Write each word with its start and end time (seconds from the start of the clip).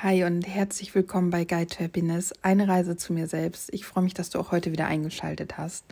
Hi 0.00 0.22
und 0.22 0.46
herzlich 0.46 0.94
willkommen 0.94 1.30
bei 1.30 1.44
Guide 1.44 1.66
to 1.66 1.82
Happiness, 1.82 2.32
eine 2.42 2.68
Reise 2.68 2.96
zu 2.96 3.12
mir 3.12 3.26
selbst. 3.26 3.74
Ich 3.74 3.84
freue 3.84 4.04
mich, 4.04 4.14
dass 4.14 4.30
du 4.30 4.38
auch 4.38 4.52
heute 4.52 4.70
wieder 4.70 4.86
eingeschaltet 4.86 5.58
hast. 5.58 5.84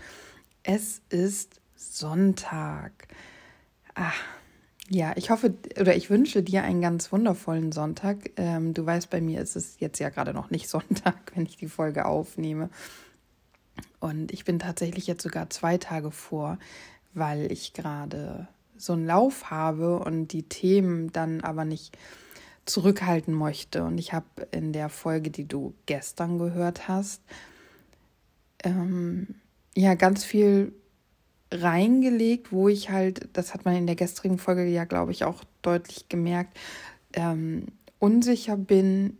Es 0.62 1.00
ist 1.08 1.60
Sonntag. 1.74 2.92
Ah, 3.96 4.12
ja, 4.88 5.12
ich 5.16 5.30
hoffe 5.30 5.54
oder 5.80 5.96
ich 5.96 6.08
wünsche 6.08 6.44
dir 6.44 6.62
einen 6.62 6.80
ganz 6.80 7.10
wundervollen 7.10 7.72
Sonntag. 7.72 8.30
Ähm, 8.36 8.74
du 8.74 8.86
weißt, 8.86 9.10
bei 9.10 9.20
mir 9.20 9.40
ist 9.40 9.56
es 9.56 9.80
jetzt 9.80 9.98
ja 9.98 10.08
gerade 10.10 10.32
noch 10.32 10.50
nicht 10.50 10.68
Sonntag, 10.70 11.32
wenn 11.34 11.44
ich 11.44 11.56
die 11.56 11.66
Folge 11.66 12.06
aufnehme. 12.06 12.70
Und 13.98 14.30
ich 14.30 14.44
bin 14.44 14.60
tatsächlich 14.60 15.08
jetzt 15.08 15.24
sogar 15.24 15.50
zwei 15.50 15.78
Tage 15.78 16.12
vor, 16.12 16.60
weil 17.12 17.50
ich 17.50 17.72
gerade 17.72 18.46
so 18.76 18.92
einen 18.92 19.04
Lauf 19.04 19.50
habe 19.50 19.98
und 19.98 20.28
die 20.28 20.44
Themen 20.44 21.10
dann 21.12 21.40
aber 21.40 21.64
nicht 21.64 21.98
zurückhalten 22.66 23.32
möchte. 23.32 23.84
Und 23.84 23.98
ich 23.98 24.12
habe 24.12 24.26
in 24.50 24.72
der 24.72 24.88
Folge, 24.88 25.30
die 25.30 25.48
du 25.48 25.74
gestern 25.86 26.38
gehört 26.38 26.88
hast, 26.88 27.22
ähm, 28.64 29.36
ja 29.74 29.94
ganz 29.94 30.24
viel 30.24 30.72
reingelegt, 31.52 32.52
wo 32.52 32.68
ich 32.68 32.90
halt, 32.90 33.28
das 33.32 33.54
hat 33.54 33.64
man 33.64 33.76
in 33.76 33.86
der 33.86 33.96
gestrigen 33.96 34.38
Folge 34.38 34.66
ja, 34.66 34.84
glaube 34.84 35.12
ich, 35.12 35.24
auch 35.24 35.44
deutlich 35.62 36.08
gemerkt, 36.08 36.58
ähm, 37.12 37.66
unsicher 37.98 38.56
bin, 38.56 39.16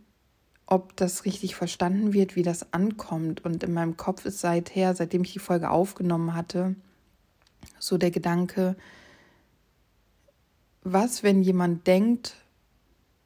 ob 0.65 0.95
das 0.97 1.23
richtig 1.23 1.55
verstanden 1.55 2.13
wird, 2.13 2.35
wie 2.35 2.43
das 2.43 2.73
ankommt. 2.73 3.45
Und 3.45 3.63
in 3.63 3.73
meinem 3.73 3.95
Kopf 3.95 4.25
ist 4.25 4.39
seither, 4.39 4.93
seitdem 4.93 5.23
ich 5.23 5.33
die 5.33 5.39
Folge 5.39 5.69
aufgenommen 5.69 6.35
hatte, 6.35 6.75
so 7.79 7.97
der 7.97 8.11
Gedanke, 8.11 8.75
was, 10.83 11.23
wenn 11.23 11.41
jemand 11.41 11.87
denkt, 11.87 12.35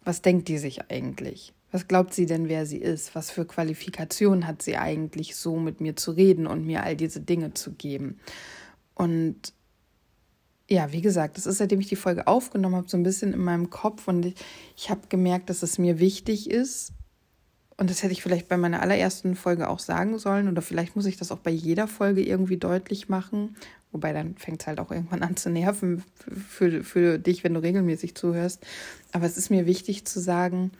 was 0.03 0.21
denkt 0.21 0.47
die 0.47 0.57
sich 0.57 0.89
eigentlich? 0.89 1.53
Was 1.71 1.87
glaubt 1.87 2.13
sie 2.13 2.25
denn, 2.25 2.49
wer 2.49 2.65
sie 2.65 2.79
ist? 2.79 3.15
Was 3.15 3.31
für 3.31 3.45
Qualifikationen 3.45 4.45
hat 4.45 4.61
sie 4.61 4.77
eigentlich, 4.77 5.35
so 5.35 5.57
mit 5.57 5.79
mir 5.79 5.95
zu 5.95 6.11
reden 6.11 6.47
und 6.47 6.65
mir 6.65 6.83
all 6.83 6.95
diese 6.95 7.21
Dinge 7.21 7.53
zu 7.53 7.71
geben? 7.73 8.19
Und 8.93 9.53
ja, 10.69 10.91
wie 10.91 11.01
gesagt, 11.01 11.37
das 11.37 11.45
ist, 11.45 11.57
seitdem 11.57 11.79
ich 11.79 11.87
die 11.87 11.95
Folge 11.95 12.27
aufgenommen 12.27 12.75
habe, 12.75 12.89
so 12.89 12.97
ein 12.97 13.03
bisschen 13.03 13.33
in 13.33 13.43
meinem 13.43 13.69
Kopf 13.69 14.07
und 14.07 14.25
ich, 14.25 14.35
ich 14.75 14.89
habe 14.89 15.01
gemerkt, 15.09 15.49
dass 15.49 15.63
es 15.63 15.77
mir 15.77 15.99
wichtig 15.99 16.49
ist. 16.49 16.93
Und 17.77 17.89
das 17.89 18.03
hätte 18.03 18.13
ich 18.13 18.21
vielleicht 18.21 18.47
bei 18.47 18.57
meiner 18.57 18.81
allerersten 18.81 19.35
Folge 19.35 19.67
auch 19.67 19.79
sagen 19.79 20.17
sollen 20.19 20.47
oder 20.47 20.61
vielleicht 20.61 20.95
muss 20.95 21.05
ich 21.05 21.17
das 21.17 21.31
auch 21.31 21.39
bei 21.39 21.51
jeder 21.51 21.87
Folge 21.87 22.21
irgendwie 22.21 22.57
deutlich 22.57 23.09
machen 23.09 23.55
Wobei 23.91 24.13
dann 24.13 24.35
fängt 24.35 24.61
es 24.61 24.67
halt 24.67 24.79
auch 24.79 24.91
irgendwann 24.91 25.23
an 25.23 25.35
zu 25.35 25.49
nerven 25.49 26.03
für, 26.47 26.83
für 26.83 27.19
dich, 27.19 27.43
wenn 27.43 27.53
du 27.53 27.61
regelmäßig 27.61 28.15
zuhörst. 28.15 28.65
Aber 29.11 29.25
es 29.25 29.37
ist 29.37 29.49
mir 29.49 29.65
wichtig 29.65 30.05
zu 30.05 30.19
sagen, 30.19 30.71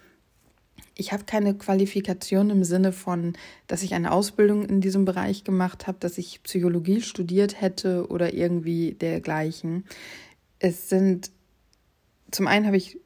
ich 0.95 1.12
habe 1.12 1.23
keine 1.26 1.56
Qualifikation 1.56 2.50
im 2.50 2.64
Sinne 2.64 2.92
von, 2.92 3.34
dass 3.67 3.84
ich 3.84 3.94
eine 3.94 4.12
Ausbildung 4.12 4.66
in 4.66 4.82
diesem 4.82 5.06
Bereich 5.06 5.44
gemacht 5.44 5.88
habe, 5.88 5.98
dass 6.00 6.17
ich 6.17 6.44
Psychologie 6.44 7.02
studiert 7.02 7.59
hätte 7.59 8.08
oder 8.08 8.34
irgendwie 8.34 8.94
dergleichen. 8.94 9.86
Es 10.59 10.89
sind, 10.89 11.32
zum 12.30 12.48
einen 12.48 12.66
habe 12.66 12.78
ich 12.78 13.00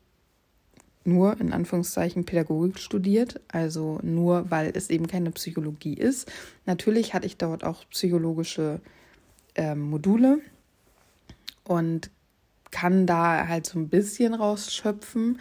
nur 1.05 1.39
in 1.39 1.53
Anführungszeichen 1.53 2.25
Pädagogik 2.25 2.79
studiert, 2.79 3.39
also 3.47 3.99
nur 4.01 4.49
weil 4.49 4.71
es 4.75 4.89
eben 4.89 5.07
keine 5.07 5.31
Psychologie 5.31 5.93
ist. 5.93 6.31
Natürlich 6.65 7.13
hatte 7.13 7.27
ich 7.27 7.37
dort 7.37 7.63
auch 7.63 7.87
psychologische 7.89 8.81
ähm, 9.55 9.81
Module 9.81 10.39
und 11.63 12.09
kann 12.71 13.07
da 13.07 13.47
halt 13.47 13.65
so 13.65 13.79
ein 13.79 13.89
bisschen 13.89 14.33
rausschöpfen. 14.33 15.39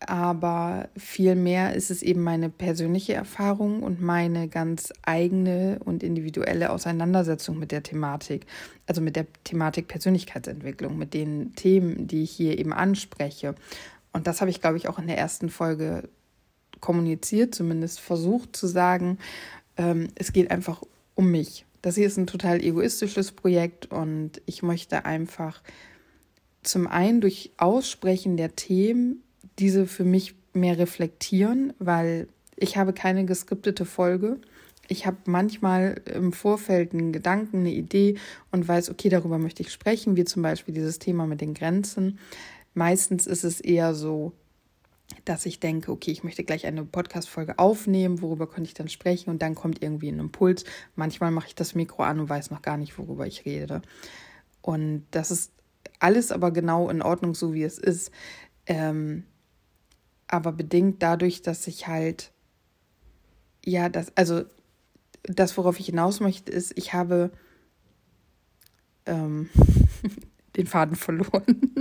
Aber 0.00 0.88
vielmehr 0.96 1.74
ist 1.74 1.90
es 1.90 2.02
eben 2.02 2.22
meine 2.22 2.50
persönliche 2.50 3.14
Erfahrung 3.14 3.82
und 3.82 4.00
meine 4.00 4.48
ganz 4.48 4.92
eigene 5.02 5.80
und 5.84 6.04
individuelle 6.04 6.70
Auseinandersetzung 6.70 7.58
mit 7.58 7.72
der 7.72 7.82
Thematik, 7.82 8.46
also 8.86 9.00
mit 9.00 9.16
der 9.16 9.26
Thematik 9.42 9.88
Persönlichkeitsentwicklung, 9.88 10.96
mit 10.96 11.14
den 11.14 11.54
Themen, 11.56 12.06
die 12.06 12.22
ich 12.22 12.30
hier 12.30 12.58
eben 12.58 12.72
anspreche. 12.72 13.56
Und 14.12 14.28
das 14.28 14.40
habe 14.40 14.50
ich, 14.50 14.60
glaube 14.60 14.76
ich, 14.76 14.88
auch 14.88 15.00
in 15.00 15.08
der 15.08 15.18
ersten 15.18 15.48
Folge 15.48 16.08
kommuniziert, 16.80 17.54
zumindest 17.54 17.98
versucht 17.98 18.54
zu 18.54 18.68
sagen. 18.68 19.18
Ähm, 19.76 20.08
es 20.14 20.32
geht 20.32 20.50
einfach 20.52 20.82
um 21.16 21.30
mich. 21.30 21.64
Das 21.82 21.94
hier 21.94 22.06
ist 22.06 22.16
ein 22.16 22.26
total 22.26 22.62
egoistisches 22.62 23.32
Projekt 23.32 23.86
und 23.92 24.42
ich 24.46 24.62
möchte 24.62 25.04
einfach 25.04 25.62
zum 26.62 26.86
einen 26.86 27.20
durch 27.20 27.52
Aussprechen 27.56 28.36
der 28.36 28.56
Themen 28.56 29.22
diese 29.58 29.86
für 29.86 30.04
mich 30.04 30.34
mehr 30.52 30.78
reflektieren, 30.78 31.72
weil 31.78 32.28
ich 32.56 32.76
habe 32.76 32.92
keine 32.92 33.24
geskriptete 33.24 33.84
Folge. 33.84 34.38
Ich 34.88 35.06
habe 35.06 35.18
manchmal 35.26 36.00
im 36.12 36.32
Vorfeld 36.32 36.92
einen 36.92 37.12
Gedanken, 37.12 37.58
eine 37.58 37.72
Idee 37.72 38.16
und 38.50 38.66
weiß, 38.66 38.90
okay, 38.90 39.08
darüber 39.08 39.38
möchte 39.38 39.62
ich 39.62 39.72
sprechen, 39.72 40.16
wie 40.16 40.24
zum 40.24 40.42
Beispiel 40.42 40.74
dieses 40.74 40.98
Thema 40.98 41.26
mit 41.26 41.40
den 41.40 41.54
Grenzen. 41.54 42.18
Meistens 42.74 43.26
ist 43.26 43.44
es 43.44 43.60
eher 43.60 43.94
so, 43.94 44.32
dass 45.24 45.46
ich 45.46 45.60
denke, 45.60 45.90
okay, 45.90 46.10
ich 46.10 46.24
möchte 46.24 46.44
gleich 46.44 46.66
eine 46.66 46.84
Podcast-Folge 46.84 47.58
aufnehmen, 47.58 48.20
worüber 48.20 48.46
könnte 48.46 48.68
ich 48.68 48.74
dann 48.74 48.88
sprechen 48.88 49.30
und 49.30 49.40
dann 49.42 49.54
kommt 49.54 49.82
irgendwie 49.82 50.08
ein 50.08 50.18
Impuls. 50.18 50.64
Manchmal 50.96 51.30
mache 51.30 51.48
ich 51.48 51.54
das 51.54 51.74
Mikro 51.74 52.02
an 52.02 52.20
und 52.20 52.28
weiß 52.28 52.50
noch 52.50 52.62
gar 52.62 52.76
nicht, 52.76 52.98
worüber 52.98 53.26
ich 53.26 53.44
rede. 53.44 53.82
Und 54.60 55.06
das 55.10 55.30
ist 55.30 55.52
alles 55.98 56.30
aber 56.30 56.50
genau 56.50 56.90
in 56.90 57.02
Ordnung, 57.02 57.34
so 57.34 57.54
wie 57.54 57.62
es 57.62 57.78
ist. 57.78 58.10
Ähm, 58.66 59.24
aber 60.26 60.52
bedingt 60.52 61.02
dadurch, 61.02 61.42
dass 61.42 61.66
ich 61.66 61.86
halt, 61.86 62.32
ja, 63.64 63.88
das, 63.88 64.14
also 64.14 64.44
das, 65.22 65.56
worauf 65.56 65.80
ich 65.80 65.86
hinaus 65.86 66.20
möchte, 66.20 66.52
ist, 66.52 66.76
ich 66.76 66.92
habe 66.92 67.30
ähm, 69.06 69.48
den 70.56 70.66
Faden 70.66 70.96
verloren. 70.96 71.74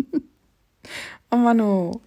oh 1.32 1.38
Mano. 1.38 2.02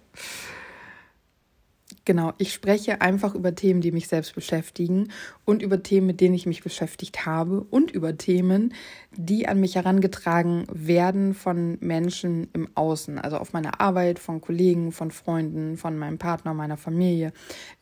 Genau, 2.03 2.33
ich 2.39 2.51
spreche 2.51 2.99
einfach 3.01 3.35
über 3.35 3.53
Themen, 3.53 3.81
die 3.81 3.91
mich 3.91 4.07
selbst 4.07 4.33
beschäftigen 4.33 5.09
und 5.45 5.61
über 5.61 5.83
Themen, 5.83 6.07
mit 6.07 6.19
denen 6.19 6.33
ich 6.33 6.47
mich 6.47 6.63
beschäftigt 6.63 7.27
habe 7.27 7.61
und 7.61 7.91
über 7.91 8.17
Themen, 8.17 8.73
die 9.15 9.47
an 9.47 9.59
mich 9.59 9.75
herangetragen 9.75 10.65
werden 10.73 11.35
von 11.35 11.77
Menschen 11.79 12.47
im 12.53 12.69
Außen, 12.73 13.19
also 13.19 13.37
auf 13.37 13.53
meiner 13.53 13.79
Arbeit, 13.79 14.17
von 14.17 14.41
Kollegen, 14.41 14.91
von 14.91 15.11
Freunden, 15.11 15.77
von 15.77 15.95
meinem 15.95 16.17
Partner, 16.17 16.55
meiner 16.55 16.77
Familie. 16.77 17.33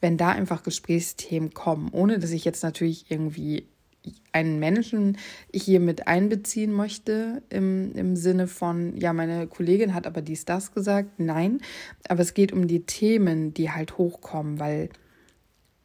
Wenn 0.02 0.18
da 0.18 0.30
einfach 0.30 0.64
Gesprächsthemen 0.64 1.54
kommen, 1.54 1.88
ohne 1.94 2.20
dass 2.20 2.32
ich 2.32 2.44
jetzt 2.44 2.64
natürlich 2.64 3.10
irgendwie 3.10 3.70
einen 4.32 4.60
Menschen 4.60 5.18
hier 5.54 5.80
mit 5.80 6.08
einbeziehen 6.08 6.72
möchte, 6.72 7.42
im, 7.50 7.94
im 7.96 8.16
Sinne 8.16 8.48
von, 8.48 8.96
ja, 8.98 9.14
meine 9.14 9.48
Kollegin 9.48 9.94
hat 9.94 10.08
aber 10.08 10.22
dies, 10.22 10.46
das 10.46 10.74
gesagt. 10.74 11.20
Nein, 11.20 11.62
aber 12.08 12.22
es 12.22 12.34
geht 12.34 12.52
um 12.54 12.68
die 12.68 12.86
Themen, 12.86 13.54
die 13.54 13.72
halt 13.72 13.98
hochkommen, 13.98 14.60
weil 14.60 14.90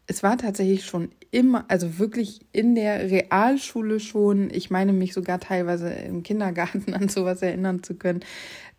es 0.07 0.23
war 0.23 0.37
tatsächlich 0.37 0.85
schon 0.85 1.11
immer, 1.31 1.65
also 1.69 1.99
wirklich 1.99 2.41
in 2.53 2.75
der 2.75 3.11
Realschule 3.11 4.01
schon, 4.01 4.51
ich 4.51 4.71
meine 4.71 4.93
mich 4.93 5.15
sogar 5.15 5.41
teilweise 5.41 5.91
im 5.91 6.23
Kindergarten 6.23 6.95
an 6.95 7.09
sowas 7.09 7.43
erinnern 7.43 7.83
zu 7.83 7.95
können, 7.95 8.21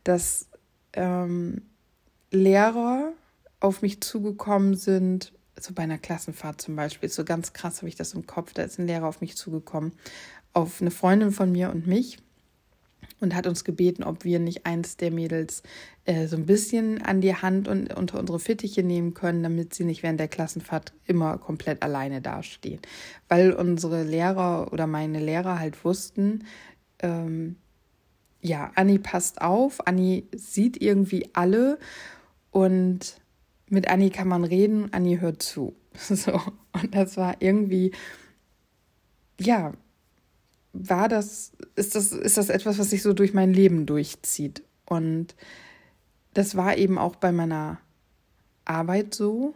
dass 0.04 0.48
ähm, 0.94 1.64
Lehrer 2.32 3.14
auf 3.60 3.82
mich 3.82 4.02
zugekommen 4.02 4.76
sind 4.76 5.34
so 5.60 5.74
bei 5.74 5.84
einer 5.84 5.98
Klassenfahrt 5.98 6.62
zum 6.62 6.76
Beispiel, 6.76 7.10
so 7.10 7.24
ganz 7.24 7.54
krass 7.54 7.78
habe 7.78 7.90
ich 7.90 7.96
das 7.96 8.14
im 8.14 8.26
Kopf, 8.26 8.54
da 8.54 8.64
ist 8.64 8.80
ein 8.80 8.88
Lehrer 8.88 9.08
auf 9.08 9.22
mich 9.22 9.38
zugekommen, 9.38 9.94
auf 10.54 10.82
eine 10.82 10.92
Freundin 10.92 11.32
von 11.32 11.52
mir 11.52 11.70
und 11.70 11.88
mich 11.88 12.18
und 13.20 13.36
hat 13.36 13.48
uns 13.48 13.64
gebeten, 13.64 14.04
ob 14.04 14.24
wir 14.24 14.40
nicht 14.40 14.66
eins 14.66 14.98
der 14.98 15.12
Mädels 15.12 15.64
äh, 16.06 16.28
so 16.28 16.36
ein 16.36 16.46
bisschen 16.46 17.02
an 17.02 17.22
die 17.22 17.36
Hand 17.36 17.68
und 17.68 17.94
unter 17.94 18.20
unsere 18.20 18.40
Fittiche 18.40 18.84
nehmen 18.84 19.14
können, 19.14 19.44
damit 19.44 19.74
sie 19.74 19.86
nicht 19.86 20.04
während 20.04 20.20
der 20.20 20.28
Klassenfahrt 20.28 20.94
immer 21.06 21.38
komplett 21.38 21.82
alleine 21.82 22.22
dastehen. 22.22 22.80
Weil 23.28 23.54
unsere 23.54 24.04
Lehrer 24.04 24.72
oder 24.74 24.88
meine 24.88 25.20
Lehrer 25.20 25.60
halt 25.60 25.84
wussten, 25.86 26.46
ähm, 27.00 27.56
ja, 28.42 28.72
Anni 28.76 29.00
passt 29.00 29.42
auf, 29.42 29.88
Anni 29.88 30.28
sieht 30.36 30.82
irgendwie 30.82 31.30
alle 31.34 31.80
und 32.52 33.20
mit 33.70 33.88
Anni 33.88 34.10
kann 34.10 34.28
man 34.28 34.44
reden, 34.44 34.94
Anni 34.94 35.18
hört 35.18 35.42
zu. 35.42 35.76
So. 35.98 36.42
Und 36.74 36.94
das 36.94 37.16
war 37.16 37.38
irgendwie, 37.40 37.94
ja, 39.40 39.72
war 40.74 41.08
das, 41.08 41.54
ist 41.76 41.96
das, 41.96 42.12
ist 42.12 42.38
das 42.38 42.50
etwas, 42.50 42.78
was 42.78 42.90
sich 42.90 43.02
so 43.02 43.14
durch 43.14 43.34
mein 43.34 43.54
Leben 43.54 43.86
durchzieht. 43.86 44.62
Und 44.86 45.36
das 46.34 46.56
war 46.58 46.78
eben 46.78 46.98
auch 46.98 47.16
bei 47.16 47.32
meiner 47.32 47.80
Arbeit 48.66 49.16
so, 49.16 49.56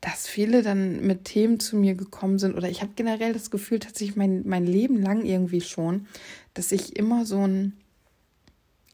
dass 0.00 0.28
viele 0.28 0.62
dann 0.62 1.04
mit 1.04 1.24
Themen 1.24 1.58
zu 1.58 1.76
mir 1.76 1.96
gekommen 1.96 2.38
sind. 2.38 2.54
Oder 2.54 2.68
ich 2.68 2.80
habe 2.80 2.92
generell 2.94 3.32
das 3.32 3.50
Gefühl, 3.50 3.80
tatsächlich 3.80 4.16
mein, 4.16 4.46
mein 4.46 4.66
Leben 4.66 5.02
lang 5.02 5.24
irgendwie 5.24 5.62
schon, 5.62 6.06
dass 6.54 6.70
ich 6.70 6.94
immer 6.94 7.26
so 7.26 7.44
ein 7.44 7.72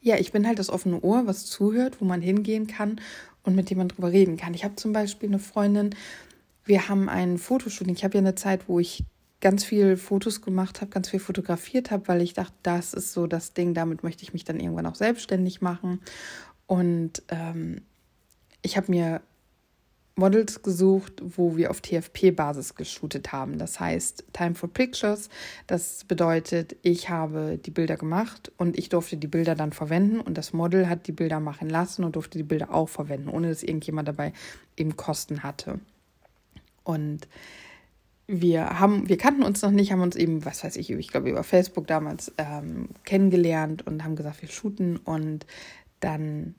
ja, 0.03 0.17
ich 0.17 0.33
bin 0.33 0.47
halt 0.47 0.59
das 0.59 0.69
offene 0.69 1.01
Ohr, 1.01 1.27
was 1.27 1.47
zuhört, 1.47 2.01
wo 2.01 2.05
man 2.05 2.21
hingehen 2.21 2.67
kann 2.67 3.01
und 3.45 3.55
mit 3.55 3.71
dem 3.71 3.79
man 3.79 3.89
drüber 3.89 4.13
reden 4.13 4.37
kann. 4.37 4.53
Ich 4.53 4.65
habe 4.65 4.77
zum 4.77 4.93
Beispiel 4.93 5.29
eine 5.29 5.39
Freundin, 5.39 5.95
wir 6.65 6.89
haben 6.89 7.09
ein 7.09 7.39
Fotoshooting. 7.39 7.95
Ich 7.95 8.05
habe 8.05 8.15
ja 8.15 8.21
eine 8.21 8.35
Zeit, 8.35 8.69
wo 8.69 8.79
ich 8.79 9.05
ganz 9.41 9.65
viel 9.65 9.97
Fotos 9.97 10.43
gemacht 10.43 10.81
habe, 10.81 10.91
ganz 10.91 11.09
viel 11.09 11.19
fotografiert 11.19 11.91
habe, 11.91 12.07
weil 12.09 12.23
ich 12.23 12.35
dachte, 12.35 12.55
das 12.63 12.95
ist 12.95 13.13
so 13.13 13.27
das 13.27 13.55
Ding, 13.55 13.75
damit 13.75 14.05
möchte 14.05 14.23
ich 14.23 14.33
mich 14.33 14.45
dann 14.45 14.61
irgendwann 14.61 14.87
auch 14.87 14.95
selbstständig 14.95 15.61
machen. 15.61 16.01
Und 16.67 17.23
ähm, 17.29 17.83
ich 18.63 18.77
habe 18.77 18.91
mir 18.91 19.21
Models 20.14 20.62
gesucht, 20.62 21.23
wo 21.25 21.56
wir 21.56 21.70
auf 21.70 21.81
TFP-Basis 21.81 22.75
geshootet 22.75 23.32
haben. 23.32 23.59
Das 23.59 23.81
heißt 23.81 24.25
Time 24.32 24.55
for 24.55 24.69
Pictures. 24.69 25.31
Das 25.67 26.05
bedeutet, 26.05 26.76
ich 26.82 27.09
habe 27.09 27.59
die 27.64 27.70
Bilder 27.70 27.97
gemacht 27.97 28.53
und 28.59 28.79
ich 28.79 28.91
durfte 28.91 29.17
die 29.17 29.26
Bilder 29.26 29.55
dann 29.55 29.73
verwenden 29.73 30.20
und 30.20 30.37
das 30.37 30.53
Model 30.53 30.88
hat 30.88 31.06
die 31.06 31.12
Bilder 31.12 31.41
machen 31.41 31.70
lassen 31.70 32.05
und 32.05 32.17
durfte 32.17 32.38
die 32.38 32.44
Bilder 32.44 32.75
auch 32.75 32.88
verwenden, 32.88 33.29
ohne 33.29 33.49
dass 33.49 33.62
irgendjemand 33.62 34.09
dabei 34.09 34.32
eben 34.76 34.97
Kosten 34.97 35.43
hatte. 35.43 35.81
Und 36.85 37.26
wir 38.26 38.79
haben, 38.81 39.08
wir 39.08 39.19
kannten 39.19 39.43
uns 39.43 39.62
noch 39.62 39.70
nicht, 39.70 39.93
haben 39.93 40.00
uns 40.00 40.17
eben, 40.17 40.44
was 40.44 40.62
weiß 40.62 40.76
ich, 40.76 40.91
ich 40.91 41.08
glaube 41.08 41.31
über 41.31 41.43
Facebook 41.43 41.87
damals 41.87 42.32
ähm, 42.38 42.88
kennengelernt 43.05 43.87
und 43.87 44.05
haben 44.05 44.17
gesagt, 44.17 44.43
wir 44.43 44.49
shooten 44.49 44.97
und 44.97 45.47
dann 46.00 46.55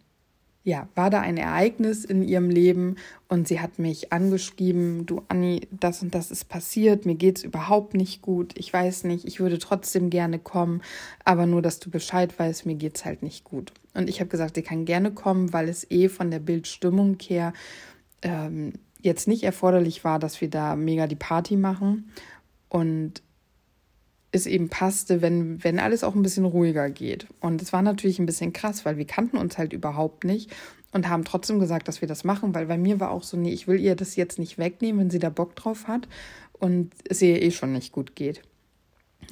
ja, 0.64 0.88
war 0.96 1.10
da 1.10 1.20
ein 1.20 1.36
Ereignis 1.36 2.06
in 2.06 2.24
ihrem 2.24 2.50
Leben 2.50 2.96
und 3.28 3.48
sie 3.48 3.60
hat 3.60 3.80
mich 3.80 4.14
angeschrieben, 4.14 5.06
du 5.06 5.22
Anni, 5.28 5.68
das 5.72 6.02
und 6.02 6.16
das 6.16 6.32
ist 6.32 6.48
passiert, 6.48 7.06
mir 7.06 7.16
geht's 7.16 7.44
überhaupt 7.44 7.96
nicht 7.96 8.22
gut, 8.22 8.54
ich 8.58 8.72
weiß 8.72 9.04
nicht, 9.04 9.26
ich 9.26 9.42
würde 9.42 9.60
trotzdem 9.60 10.10
gerne 10.10 10.40
kommen, 10.40 10.82
aber 11.26 11.46
nur, 11.46 11.62
dass 11.62 11.80
du 11.80 11.90
Bescheid 11.90 12.38
weißt, 12.38 12.66
mir 12.66 12.76
geht's 12.76 13.04
halt 13.04 13.24
nicht 13.24 13.44
gut. 13.44 13.74
Und 13.94 14.10
ich 14.10 14.22
habe 14.22 14.30
gesagt, 14.30 14.56
sie 14.56 14.62
kann 14.62 14.86
gerne 14.86 15.12
kommen, 15.12 15.52
weil 15.52 15.68
es 15.68 15.90
eh 15.92 16.08
von 16.08 16.32
der 16.32 16.40
Bildstimmung 16.40 17.18
her 17.22 17.52
ähm, 18.22 18.74
jetzt 19.02 19.28
nicht 19.28 19.44
erforderlich 19.44 20.04
war, 20.04 20.18
dass 20.18 20.40
wir 20.40 20.50
da 20.50 20.76
mega 20.76 21.08
die 21.08 21.16
Party 21.16 21.58
machen 21.58 22.12
und 22.70 23.22
es 24.34 24.48
eben 24.48 24.68
passte, 24.68 25.22
wenn, 25.22 25.64
wenn 25.64 25.80
alles 25.80 26.04
auch 26.04 26.16
ein 26.16 26.24
bisschen 26.24 26.46
ruhiger 26.46 26.90
geht. 26.90 27.28
Und 27.40 27.62
es 27.62 27.72
war 27.72 27.84
natürlich 27.84 28.20
ein 28.20 28.26
bisschen 28.26 28.52
krass, 28.52 28.84
weil 28.84 28.98
wir 28.98 29.06
kannten 29.06 29.38
uns 29.38 29.58
halt 29.58 29.74
überhaupt 29.74 30.24
nicht 30.24 30.52
und 30.92 31.08
haben 31.08 31.24
trotzdem 31.24 31.60
gesagt, 31.60 31.88
dass 31.88 32.02
wir 32.02 32.08
das 32.08 32.24
machen, 32.24 32.54
weil 32.56 32.66
bei 32.66 32.78
mir 32.78 33.00
war 33.00 33.12
auch 33.12 33.24
so, 33.24 33.38
nee, 33.38 33.54
ich 33.54 33.68
will 33.68 33.80
ihr 33.80 33.96
das 33.96 34.16
jetzt 34.16 34.40
nicht 34.40 34.58
wegnehmen, 34.58 35.00
wenn 35.00 35.10
sie 35.12 35.20
da 35.20 35.30
Bock 35.30 35.56
drauf 35.56 35.88
hat 35.88 36.08
und 36.54 36.92
es 37.08 37.22
ihr 37.22 37.42
eh 37.42 37.52
schon 37.52 37.74
nicht 37.74 37.92
gut 37.92 38.16
geht. 38.16 38.42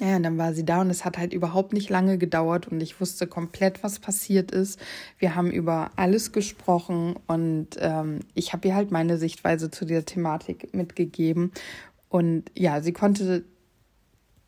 Ja, 0.00 0.16
und 0.16 0.22
dann 0.22 0.38
war 0.38 0.54
sie 0.54 0.64
da 0.64 0.80
und 0.80 0.90
es 0.90 1.04
hat 1.04 1.18
halt 1.18 1.34
überhaupt 1.34 1.72
nicht 1.72 1.90
lange 1.90 2.16
gedauert 2.16 2.68
und 2.68 2.80
ich 2.80 3.00
wusste 3.00 3.26
komplett, 3.26 3.82
was 3.82 3.98
passiert 3.98 4.50
ist. 4.52 4.80
Wir 5.18 5.34
haben 5.34 5.50
über 5.50 5.90
alles 5.96 6.32
gesprochen 6.32 7.16
und 7.26 7.68
ähm, 7.78 8.20
ich 8.34 8.52
habe 8.52 8.68
ihr 8.68 8.74
halt 8.74 8.90
meine 8.90 9.18
Sichtweise 9.18 9.70
zu 9.70 9.84
dieser 9.84 10.04
Thematik 10.04 10.72
mitgegeben. 10.72 11.52
Und 12.08 12.50
ja, 12.54 12.80
sie 12.80 12.92
konnte 12.92 13.44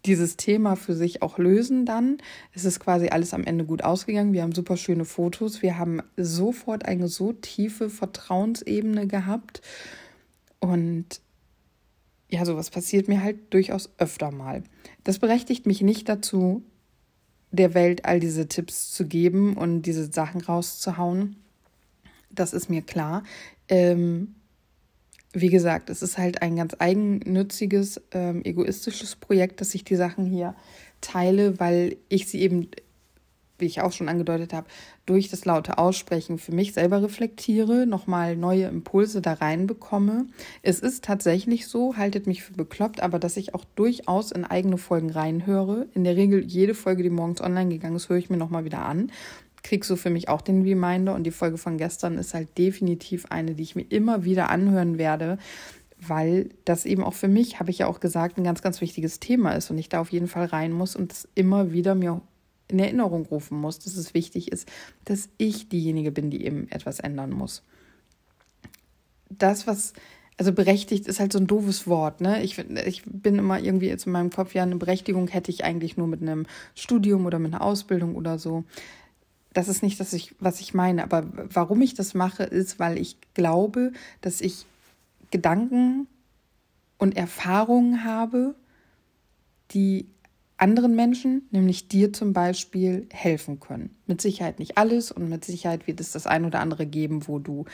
dieses 0.04 0.36
Thema 0.36 0.76
für 0.76 0.94
sich 0.94 1.22
auch 1.22 1.38
lösen 1.38 1.86
dann. 1.86 2.18
Es 2.52 2.64
ist 2.64 2.80
quasi 2.80 3.08
alles 3.08 3.32
am 3.32 3.44
Ende 3.44 3.64
gut 3.64 3.82
ausgegangen. 3.82 4.32
Wir 4.32 4.42
haben 4.42 4.54
super 4.54 4.76
schöne 4.76 5.04
Fotos. 5.04 5.62
Wir 5.62 5.78
haben 5.78 6.02
sofort 6.16 6.84
eine 6.84 7.08
so 7.08 7.32
tiefe 7.32 7.88
Vertrauensebene 7.88 9.06
gehabt. 9.06 9.62
Und 10.60 11.20
ja, 12.30 12.44
sowas 12.44 12.70
passiert 12.70 13.08
mir 13.08 13.22
halt 13.22 13.52
durchaus 13.52 13.90
öfter 13.98 14.30
mal. 14.30 14.62
Das 15.04 15.18
berechtigt 15.18 15.66
mich 15.66 15.82
nicht 15.82 16.08
dazu, 16.08 16.62
der 17.50 17.74
Welt 17.74 18.04
all 18.04 18.20
diese 18.20 18.48
Tipps 18.48 18.90
zu 18.90 19.06
geben 19.06 19.56
und 19.56 19.82
diese 19.82 20.12
Sachen 20.12 20.40
rauszuhauen. 20.40 21.36
Das 22.30 22.52
ist 22.52 22.68
mir 22.68 22.82
klar. 22.82 23.22
Ähm, 23.68 24.34
wie 25.34 25.50
gesagt, 25.50 25.90
es 25.90 26.00
ist 26.00 26.16
halt 26.16 26.42
ein 26.42 26.56
ganz 26.56 26.74
eigennütziges, 26.78 28.00
ähm, 28.12 28.42
egoistisches 28.44 29.16
Projekt, 29.16 29.60
dass 29.60 29.74
ich 29.74 29.84
die 29.84 29.96
Sachen 29.96 30.24
hier 30.24 30.54
teile, 31.00 31.60
weil 31.60 31.96
ich 32.08 32.28
sie 32.28 32.40
eben 32.40 32.68
wie 33.58 33.66
ich 33.66 33.80
auch 33.80 33.92
schon 33.92 34.08
angedeutet 34.08 34.52
habe, 34.52 34.66
durch 35.06 35.28
das 35.28 35.44
laute 35.44 35.78
Aussprechen 35.78 36.38
für 36.38 36.52
mich 36.52 36.72
selber 36.72 37.02
reflektiere, 37.02 37.86
nochmal 37.86 38.36
neue 38.36 38.66
Impulse 38.66 39.20
da 39.20 39.34
reinbekomme. 39.34 40.26
Es 40.62 40.80
ist 40.80 41.04
tatsächlich 41.04 41.68
so, 41.68 41.96
haltet 41.96 42.26
mich 42.26 42.42
für 42.42 42.54
bekloppt, 42.54 43.02
aber 43.02 43.18
dass 43.18 43.36
ich 43.36 43.54
auch 43.54 43.64
durchaus 43.76 44.32
in 44.32 44.44
eigene 44.44 44.78
Folgen 44.78 45.10
reinhöre. 45.10 45.86
In 45.94 46.04
der 46.04 46.16
Regel 46.16 46.44
jede 46.44 46.74
Folge, 46.74 47.02
die 47.02 47.10
morgens 47.10 47.40
online 47.40 47.70
gegangen 47.70 47.96
ist, 47.96 48.08
höre 48.08 48.16
ich 48.16 48.30
mir 48.30 48.36
nochmal 48.36 48.64
wieder 48.64 48.84
an. 48.84 49.10
Krieg 49.64 49.84
so 49.84 49.96
für 49.96 50.10
mich 50.10 50.28
auch 50.28 50.42
den 50.42 50.62
Reminder 50.62 51.14
und 51.14 51.24
die 51.24 51.32
Folge 51.32 51.58
von 51.58 51.78
gestern 51.78 52.18
ist 52.18 52.34
halt 52.34 52.56
definitiv 52.56 53.26
eine, 53.30 53.54
die 53.54 53.64
ich 53.64 53.74
mir 53.74 53.86
immer 53.88 54.24
wieder 54.24 54.50
anhören 54.50 54.98
werde, 54.98 55.38
weil 55.98 56.50
das 56.64 56.84
eben 56.84 57.02
auch 57.02 57.14
für 57.14 57.28
mich, 57.28 57.58
habe 57.58 57.70
ich 57.70 57.78
ja 57.78 57.86
auch 57.86 57.98
gesagt, 57.98 58.38
ein 58.38 58.44
ganz, 58.44 58.62
ganz 58.62 58.80
wichtiges 58.80 59.20
Thema 59.20 59.52
ist 59.52 59.70
und 59.70 59.78
ich 59.78 59.88
da 59.88 60.00
auf 60.00 60.12
jeden 60.12 60.28
Fall 60.28 60.46
rein 60.46 60.70
muss 60.70 60.94
und 60.94 61.12
es 61.12 61.28
immer 61.34 61.72
wieder 61.72 61.94
mir 61.94 62.20
in 62.68 62.78
Erinnerung 62.78 63.26
rufen 63.26 63.58
muss, 63.58 63.78
dass 63.78 63.96
es 63.96 64.14
wichtig 64.14 64.52
ist, 64.52 64.68
dass 65.04 65.28
ich 65.38 65.68
diejenige 65.68 66.12
bin, 66.12 66.30
die 66.30 66.44
eben 66.44 66.68
etwas 66.70 67.00
ändern 67.00 67.30
muss. 67.30 67.62
Das, 69.30 69.66
was, 69.66 69.94
also 70.36 70.52
berechtigt 70.52 71.06
ist 71.06 71.20
halt 71.20 71.32
so 71.32 71.38
ein 71.38 71.46
doofes 71.46 71.86
Wort, 71.86 72.20
ne? 72.20 72.42
Ich, 72.42 72.58
ich 72.58 73.02
bin 73.06 73.38
immer 73.38 73.60
irgendwie 73.60 73.88
jetzt 73.88 74.06
in 74.06 74.12
meinem 74.12 74.30
Kopf, 74.30 74.54
ja, 74.54 74.62
eine 74.62 74.76
Berechtigung 74.76 75.28
hätte 75.28 75.50
ich 75.50 75.64
eigentlich 75.64 75.96
nur 75.96 76.06
mit 76.06 76.22
einem 76.22 76.46
Studium 76.74 77.26
oder 77.26 77.38
mit 77.38 77.54
einer 77.54 77.62
Ausbildung 77.62 78.14
oder 78.14 78.38
so. 78.38 78.64
Das 79.54 79.68
ist 79.68 79.82
nicht, 79.82 79.98
dass 80.00 80.12
ich, 80.12 80.34
was 80.40 80.60
ich 80.60 80.74
meine, 80.74 81.02
aber 81.02 81.24
warum 81.34 81.80
ich 81.80 81.94
das 81.94 82.12
mache, 82.12 82.42
ist, 82.42 82.78
weil 82.78 82.98
ich 82.98 83.16
glaube, 83.34 83.92
dass 84.20 84.40
ich 84.40 84.66
Gedanken 85.30 86.06
und 86.98 87.16
Erfahrungen 87.16 88.04
habe, 88.04 88.54
die 89.70 90.08
anderen 90.56 90.94
Menschen, 90.94 91.48
nämlich 91.50 91.88
dir 91.88 92.12
zum 92.12 92.32
Beispiel, 92.32 93.08
helfen 93.10 93.60
können. 93.60 93.96
Mit 94.06 94.20
Sicherheit 94.20 94.58
nicht 94.58 94.78
alles 94.78 95.10
und 95.10 95.28
mit 95.28 95.44
Sicherheit 95.44 95.86
wird 95.86 96.00
es 96.00 96.12
das 96.12 96.26
ein 96.26 96.44
oder 96.44 96.60
andere 96.60 96.86
geben, 96.86 97.26
wo 97.26 97.38
du 97.38 97.64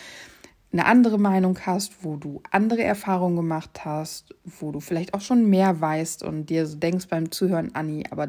eine 0.72 0.86
andere 0.86 1.18
Meinung 1.18 1.58
hast, 1.66 2.04
wo 2.04 2.16
du 2.16 2.42
andere 2.50 2.82
Erfahrungen 2.82 3.36
gemacht 3.36 3.84
hast, 3.84 4.34
wo 4.44 4.70
du 4.70 4.80
vielleicht 4.80 5.14
auch 5.14 5.20
schon 5.20 5.50
mehr 5.50 5.80
weißt 5.80 6.22
und 6.22 6.46
dir 6.46 6.66
so 6.66 6.76
denkst 6.76 7.08
beim 7.08 7.30
Zuhören, 7.30 7.74
Anni, 7.74 8.04
aber 8.10 8.28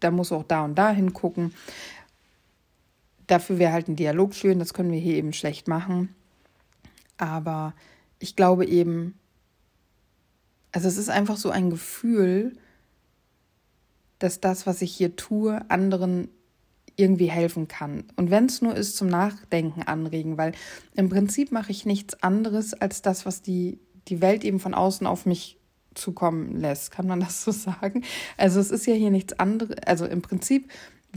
da 0.00 0.10
musst 0.10 0.30
du 0.30 0.36
auch 0.36 0.44
da 0.44 0.64
und 0.64 0.76
da 0.76 0.90
hingucken. 0.90 1.54
Dafür 3.26 3.58
wäre 3.58 3.72
halt 3.72 3.88
ein 3.88 3.96
Dialog 3.96 4.34
schön, 4.34 4.58
das 4.58 4.74
können 4.74 4.92
wir 4.92 5.00
hier 5.00 5.16
eben 5.16 5.32
schlecht 5.32 5.68
machen. 5.68 6.14
Aber 7.16 7.74
ich 8.18 8.36
glaube 8.36 8.66
eben, 8.66 9.18
also 10.72 10.88
es 10.88 10.96
ist 10.96 11.10
einfach 11.10 11.36
so 11.36 11.50
ein 11.50 11.70
Gefühl, 11.70 12.56
dass 14.18 14.40
das, 14.40 14.66
was 14.66 14.82
ich 14.82 14.94
hier 14.94 15.16
tue, 15.16 15.68
anderen 15.70 16.28
irgendwie 16.96 17.30
helfen 17.30 17.68
kann. 17.68 18.04
Und 18.16 18.30
wenn 18.30 18.46
es 18.46 18.62
nur 18.62 18.74
ist, 18.74 18.96
zum 18.96 19.08
Nachdenken 19.08 19.82
anregen, 19.82 20.38
weil 20.38 20.52
im 20.94 21.08
Prinzip 21.08 21.50
mache 21.50 21.72
ich 21.72 21.86
nichts 21.86 22.22
anderes 22.22 22.74
als 22.74 23.02
das, 23.02 23.26
was 23.26 23.42
die, 23.42 23.78
die 24.08 24.20
Welt 24.20 24.44
eben 24.44 24.60
von 24.60 24.74
außen 24.74 25.06
auf 25.06 25.26
mich 25.26 25.58
zukommen 25.94 26.60
lässt. 26.60 26.90
Kann 26.90 27.06
man 27.06 27.20
das 27.20 27.44
so 27.44 27.50
sagen? 27.52 28.04
Also 28.36 28.60
es 28.60 28.70
ist 28.70 28.86
ja 28.86 28.94
hier 28.94 29.10
nichts 29.10 29.38
anderes. 29.38 29.76
Also 29.86 30.06
im 30.06 30.22
Prinzip 30.22 30.70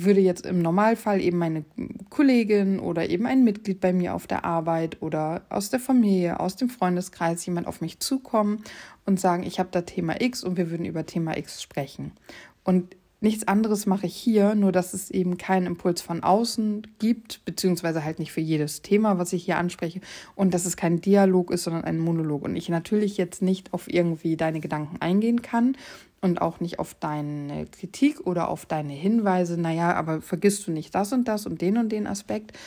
würde 0.03 0.21
jetzt 0.21 0.45
im 0.45 0.61
Normalfall 0.61 1.21
eben 1.21 1.37
meine 1.37 1.65
Kollegin 2.09 2.79
oder 2.79 3.09
eben 3.09 3.25
ein 3.25 3.43
Mitglied 3.43 3.79
bei 3.79 3.93
mir 3.93 4.13
auf 4.13 4.27
der 4.27 4.45
Arbeit 4.45 5.01
oder 5.01 5.45
aus 5.49 5.69
der 5.69 5.79
Familie, 5.79 6.39
aus 6.39 6.55
dem 6.55 6.69
Freundeskreis 6.69 7.45
jemand 7.45 7.67
auf 7.67 7.81
mich 7.81 7.99
zukommen 7.99 8.63
und 9.05 9.19
sagen, 9.19 9.43
ich 9.43 9.59
habe 9.59 9.69
da 9.71 9.81
Thema 9.81 10.21
X 10.21 10.43
und 10.43 10.57
wir 10.57 10.69
würden 10.69 10.85
über 10.85 11.05
Thema 11.05 11.37
X 11.37 11.61
sprechen. 11.61 12.11
Und 12.63 12.95
nichts 13.21 13.47
anderes 13.47 13.85
mache 13.85 14.05
ich 14.05 14.15
hier, 14.15 14.53
nur 14.55 14.71
dass 14.71 14.93
es 14.93 15.09
eben 15.09 15.37
keinen 15.37 15.65
Impuls 15.65 16.01
von 16.01 16.23
außen 16.23 16.85
gibt, 16.99 17.43
beziehungsweise 17.45 18.03
halt 18.03 18.19
nicht 18.19 18.31
für 18.31 18.41
jedes 18.41 18.81
Thema, 18.81 19.17
was 19.17 19.33
ich 19.33 19.45
hier 19.45 19.57
anspreche, 19.57 20.01
und 20.35 20.53
dass 20.53 20.65
es 20.65 20.77
kein 20.77 21.01
Dialog 21.01 21.51
ist, 21.51 21.63
sondern 21.63 21.83
ein 21.83 21.97
Monolog. 21.97 22.43
Und 22.43 22.55
ich 22.55 22.69
natürlich 22.69 23.17
jetzt 23.17 23.41
nicht 23.41 23.73
auf 23.73 23.91
irgendwie 23.91 24.37
deine 24.37 24.59
Gedanken 24.59 25.01
eingehen 25.01 25.41
kann 25.41 25.75
und 26.21 26.41
auch 26.41 26.59
nicht 26.59 26.79
auf 26.79 26.95
deine 26.95 27.65
Kritik 27.67 28.25
oder 28.25 28.49
auf 28.49 28.65
deine 28.65 28.93
Hinweise, 28.93 29.59
naja, 29.59 29.93
aber 29.93 30.21
vergisst 30.21 30.67
du 30.67 30.71
nicht 30.71 30.95
das 30.95 31.13
und 31.13 31.27
das 31.27 31.45
und 31.45 31.61
den 31.61 31.77
und 31.77 31.89
den 31.89 32.07
Aspekt, 32.07 32.57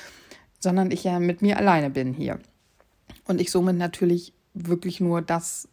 sondern 0.59 0.91
ich 0.91 1.05
ja 1.05 1.19
mit 1.19 1.43
mir 1.43 1.57
alleine 1.57 1.91
bin 1.91 2.13
hier. 2.13 2.39
Und 3.27 3.41
ich 3.41 3.51
somit 3.51 3.77
natürlich 3.77 4.33
wirklich 4.55 5.01
nur 5.01 5.23
das 5.23 5.69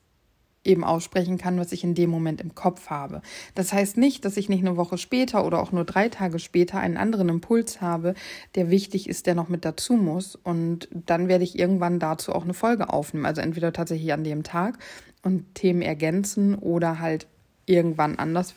eben 0.64 0.84
aussprechen 0.84 1.38
kann, 1.38 1.58
was 1.60 1.72
ich 1.72 1.84
in 1.84 1.96
dem 1.96 2.10
Moment 2.10 2.42
im 2.42 2.54
Kopf 2.54 2.90
habe. 2.90 3.22
Das 3.56 3.74
heißt 3.74 3.98
nicht, 3.98 4.26
dass 4.26 4.38
ich 4.38 4.50
nicht 4.50 4.66
eine 4.66 4.76
Woche 4.76 4.98
später 4.98 5.46
oder 5.46 5.62
auch 5.62 5.72
nur 5.72 5.86
drei 5.86 6.10
Tage 6.10 6.40
später 6.40 6.80
einen 6.80 6.98
anderen 6.98 7.30
Impuls 7.30 7.80
habe, 7.82 8.14
der 8.56 8.70
wichtig 8.70 9.08
ist, 9.08 9.26
der 9.26 9.36
noch 9.36 9.48
mit 9.50 9.66
dazu 9.66 9.94
muss. 9.94 10.36
Und 10.36 10.90
dann 10.92 11.30
werde 11.30 11.46
ich 11.46 11.58
irgendwann 11.58 12.00
dazu 12.00 12.34
auch 12.34 12.44
eine 12.44 12.54
Folge 12.54 12.90
aufnehmen. 12.92 13.26
Also 13.26 13.42
entweder 13.42 13.72
tatsächlich 13.72 14.12
an 14.14 14.24
dem 14.24 14.44
Tag 14.44 14.78
und 15.24 15.56
Themen 15.56 15.82
ergänzen 15.82 16.56
oder 16.56 17.00
halt 17.00 17.28
irgendwann 17.68 18.18
anders. 18.18 18.56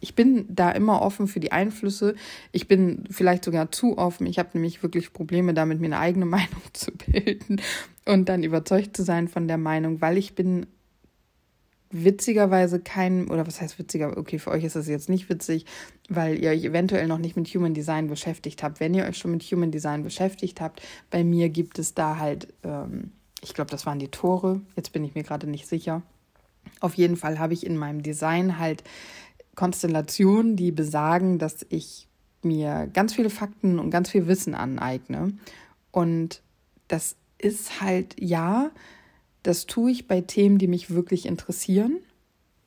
ich 0.00 0.14
bin 0.14 0.46
da 0.48 0.70
immer 0.70 1.00
offen 1.02 1.28
für 1.28 1.40
die 1.40 1.52
Einflüsse. 1.52 2.14
Ich 2.52 2.68
bin 2.68 3.04
vielleicht 3.10 3.44
sogar 3.44 3.70
zu 3.72 3.96
offen. 3.96 4.26
Ich 4.26 4.38
habe 4.38 4.50
nämlich 4.52 4.82
wirklich 4.82 5.12
Probleme 5.12 5.54
damit, 5.54 5.80
mir 5.80 5.86
eine 5.86 5.98
eigene 5.98 6.26
Meinung 6.36 6.62
zu 6.72 6.92
bilden 6.92 7.60
und 8.04 8.28
dann 8.28 8.42
überzeugt 8.42 8.96
zu 8.96 9.02
sein 9.02 9.28
von 9.28 9.48
der 9.48 9.58
Meinung, 9.58 10.00
weil 10.00 10.18
ich 10.18 10.34
bin 10.34 10.66
witzigerweise 11.94 12.80
kein, 12.80 13.30
oder 13.30 13.46
was 13.46 13.60
heißt 13.60 13.78
witziger, 13.78 14.18
okay, 14.18 14.38
für 14.38 14.50
euch 14.50 14.64
ist 14.64 14.74
das 14.74 14.88
jetzt 14.88 15.08
nicht 15.08 15.28
witzig, 15.28 15.64
weil 16.08 16.42
ihr 16.42 16.50
euch 16.50 16.64
eventuell 16.64 17.06
noch 17.06 17.18
nicht 17.18 17.36
mit 17.36 17.46
Human 17.48 17.72
Design 17.72 18.08
beschäftigt 18.08 18.62
habt. 18.64 18.80
Wenn 18.80 18.94
ihr 18.94 19.04
euch 19.04 19.16
schon 19.16 19.30
mit 19.30 19.42
Human 19.44 19.70
Design 19.70 20.02
beschäftigt 20.02 20.60
habt, 20.60 20.82
bei 21.10 21.22
mir 21.22 21.48
gibt 21.50 21.78
es 21.78 21.94
da 21.94 22.18
halt, 22.18 22.52
ähm, 22.64 23.12
ich 23.40 23.54
glaube, 23.54 23.70
das 23.70 23.86
waren 23.86 24.00
die 24.00 24.08
Tore, 24.08 24.60
jetzt 24.74 24.92
bin 24.92 25.04
ich 25.04 25.14
mir 25.14 25.22
gerade 25.22 25.46
nicht 25.46 25.68
sicher. 25.68 26.02
Auf 26.80 26.94
jeden 26.94 27.16
Fall 27.16 27.38
habe 27.38 27.54
ich 27.54 27.64
in 27.64 27.76
meinem 27.76 28.02
Design 28.02 28.58
halt 28.58 28.84
Konstellationen, 29.54 30.56
die 30.56 30.72
besagen, 30.72 31.38
dass 31.38 31.64
ich 31.68 32.08
mir 32.42 32.88
ganz 32.92 33.14
viele 33.14 33.30
Fakten 33.30 33.78
und 33.78 33.90
ganz 33.90 34.10
viel 34.10 34.26
Wissen 34.26 34.54
aneigne. 34.54 35.32
Und 35.90 36.42
das 36.88 37.16
ist 37.38 37.80
halt, 37.80 38.16
ja, 38.20 38.70
das 39.42 39.66
tue 39.66 39.90
ich 39.90 40.08
bei 40.08 40.20
Themen, 40.20 40.58
die 40.58 40.66
mich 40.66 40.90
wirklich 40.90 41.26
interessieren. 41.26 41.98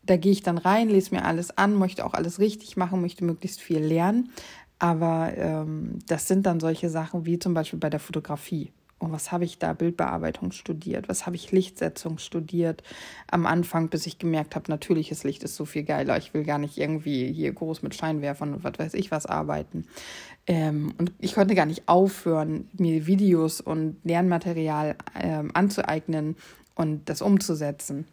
Da 0.03 0.17
gehe 0.17 0.31
ich 0.31 0.43
dann 0.43 0.57
rein, 0.57 0.89
lese 0.89 1.13
mir 1.13 1.25
alles 1.25 1.57
an, 1.57 1.75
möchte 1.75 2.05
auch 2.05 2.13
alles 2.13 2.39
richtig 2.39 2.77
machen, 2.77 3.01
möchte 3.01 3.25
möglichst 3.25 3.61
viel 3.61 3.79
lernen. 3.79 4.31
Aber 4.79 5.33
ähm, 5.35 5.99
das 6.07 6.27
sind 6.27 6.45
dann 6.45 6.59
solche 6.59 6.89
Sachen 6.89 7.25
wie 7.25 7.39
zum 7.39 7.53
Beispiel 7.53 7.79
bei 7.79 7.89
der 7.89 7.99
Fotografie. 7.99 8.71
Und 8.99 9.11
was 9.11 9.31
habe 9.31 9.45
ich 9.45 9.59
da? 9.59 9.73
Bildbearbeitung 9.73 10.51
studiert. 10.51 11.07
Was 11.07 11.25
habe 11.25 11.35
ich? 11.35 11.51
Lichtsetzung 11.51 12.17
studiert. 12.17 12.81
Am 13.29 13.45
Anfang, 13.45 13.89
bis 13.89 14.07
ich 14.07 14.17
gemerkt 14.17 14.55
habe, 14.55 14.71
natürliches 14.71 15.23
Licht 15.23 15.43
ist 15.43 15.55
so 15.55 15.65
viel 15.65 15.83
geiler. 15.83 16.17
Ich 16.17 16.33
will 16.33 16.43
gar 16.43 16.57
nicht 16.57 16.77
irgendwie 16.77 17.31
hier 17.31 17.53
groß 17.53 17.83
mit 17.83 17.93
Scheinwerfern 17.93 18.55
und 18.55 18.63
was 18.63 18.79
weiß 18.79 18.93
ich 18.95 19.11
was 19.11 19.27
arbeiten. 19.27 19.85
Ähm, 20.47 20.93
und 20.97 21.11
ich 21.19 21.35
konnte 21.35 21.53
gar 21.53 21.65
nicht 21.65 21.87
aufhören, 21.87 22.69
mir 22.77 23.05
Videos 23.05 23.61
und 23.61 23.97
Lernmaterial 24.03 24.95
ähm, 25.19 25.51
anzueignen 25.53 26.35
und 26.73 27.07
das 27.09 27.21
umzusetzen 27.21 28.07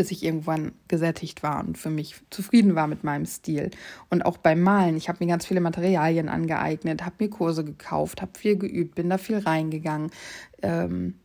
bis 0.00 0.10
ich 0.10 0.24
irgendwann 0.24 0.72
gesättigt 0.88 1.42
war 1.42 1.62
und 1.62 1.76
für 1.76 1.90
mich 1.90 2.14
zufrieden 2.30 2.74
war 2.74 2.86
mit 2.86 3.04
meinem 3.04 3.26
Stil. 3.26 3.70
Und 4.08 4.24
auch 4.24 4.38
beim 4.38 4.62
Malen, 4.62 4.96
ich 4.96 5.10
habe 5.10 5.22
mir 5.22 5.30
ganz 5.30 5.44
viele 5.44 5.60
Materialien 5.60 6.30
angeeignet, 6.30 7.04
habe 7.04 7.16
mir 7.18 7.28
Kurse 7.28 7.66
gekauft, 7.66 8.22
habe 8.22 8.32
viel 8.38 8.56
geübt, 8.56 8.94
bin 8.94 9.10
da 9.10 9.18
viel 9.18 9.36
reingegangen. 9.36 10.10
Ähm, 10.62 11.16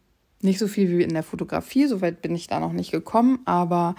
nicht 0.42 0.60
so 0.60 0.68
viel 0.68 0.90
wie 0.90 1.04
in 1.04 1.14
der 1.14 1.24
Fotografie, 1.24 1.88
soweit 1.88 2.22
bin 2.22 2.36
ich 2.36 2.48
da 2.48 2.60
noch 2.60 2.74
nicht 2.74 2.92
gekommen, 2.92 3.40
aber 3.46 3.96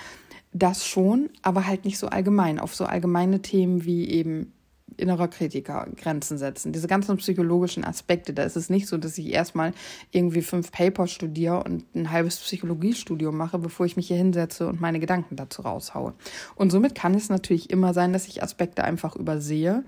das 0.52 0.86
schon, 0.86 1.30
aber 1.40 1.66
halt 1.66 1.86
nicht 1.86 1.96
so 1.96 2.08
allgemein, 2.08 2.58
auf 2.58 2.74
so 2.74 2.84
allgemeine 2.84 3.40
Themen 3.40 3.86
wie 3.86 4.10
eben 4.10 4.52
innerer 4.96 5.28
Kritiker 5.28 5.86
Grenzen 5.96 6.38
setzen. 6.38 6.72
Diese 6.72 6.88
ganzen 6.88 7.16
psychologischen 7.16 7.84
Aspekte, 7.84 8.32
da 8.32 8.42
ist 8.42 8.56
es 8.56 8.70
nicht 8.70 8.86
so, 8.86 8.96
dass 8.96 9.18
ich 9.18 9.32
erstmal 9.32 9.72
irgendwie 10.10 10.42
fünf 10.42 10.72
Paper 10.72 11.06
studiere 11.06 11.62
und 11.62 11.94
ein 11.94 12.10
halbes 12.10 12.38
Psychologiestudium 12.38 13.36
mache, 13.36 13.58
bevor 13.58 13.86
ich 13.86 13.96
mich 13.96 14.08
hier 14.08 14.16
hinsetze 14.16 14.66
und 14.68 14.80
meine 14.80 15.00
Gedanken 15.00 15.36
dazu 15.36 15.62
raushaue. 15.62 16.14
Und 16.54 16.70
somit 16.70 16.94
kann 16.94 17.14
es 17.14 17.28
natürlich 17.28 17.70
immer 17.70 17.94
sein, 17.94 18.12
dass 18.12 18.26
ich 18.26 18.42
Aspekte 18.42 18.84
einfach 18.84 19.16
übersehe, 19.16 19.84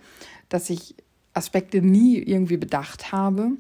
dass 0.49 0.71
ich 0.71 0.95
Aspekte 1.35 1.83
nie 1.83 2.19
irgendwie 2.19 2.57
bedacht 2.57 3.13
habe 3.13 3.53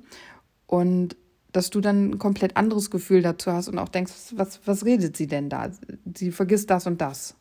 und 0.67 1.17
dass 1.53 1.71
du 1.71 1.81
dann 1.81 2.11
ein 2.11 2.19
komplett 2.19 2.57
anderes 2.57 2.91
Gefühl 2.91 3.23
dazu 3.23 3.53
hast 3.53 3.69
und 3.69 3.79
auch 3.79 3.89
denkst, 3.89 4.13
was, 4.37 4.61
was 4.67 4.85
redet 4.85 5.17
sie 5.17 5.27
denn 5.27 5.49
da? 5.49 5.71
Sie 6.15 6.31
vergisst 6.31 6.71
das 6.71 6.87
und 6.87 7.01
das. 7.01 7.35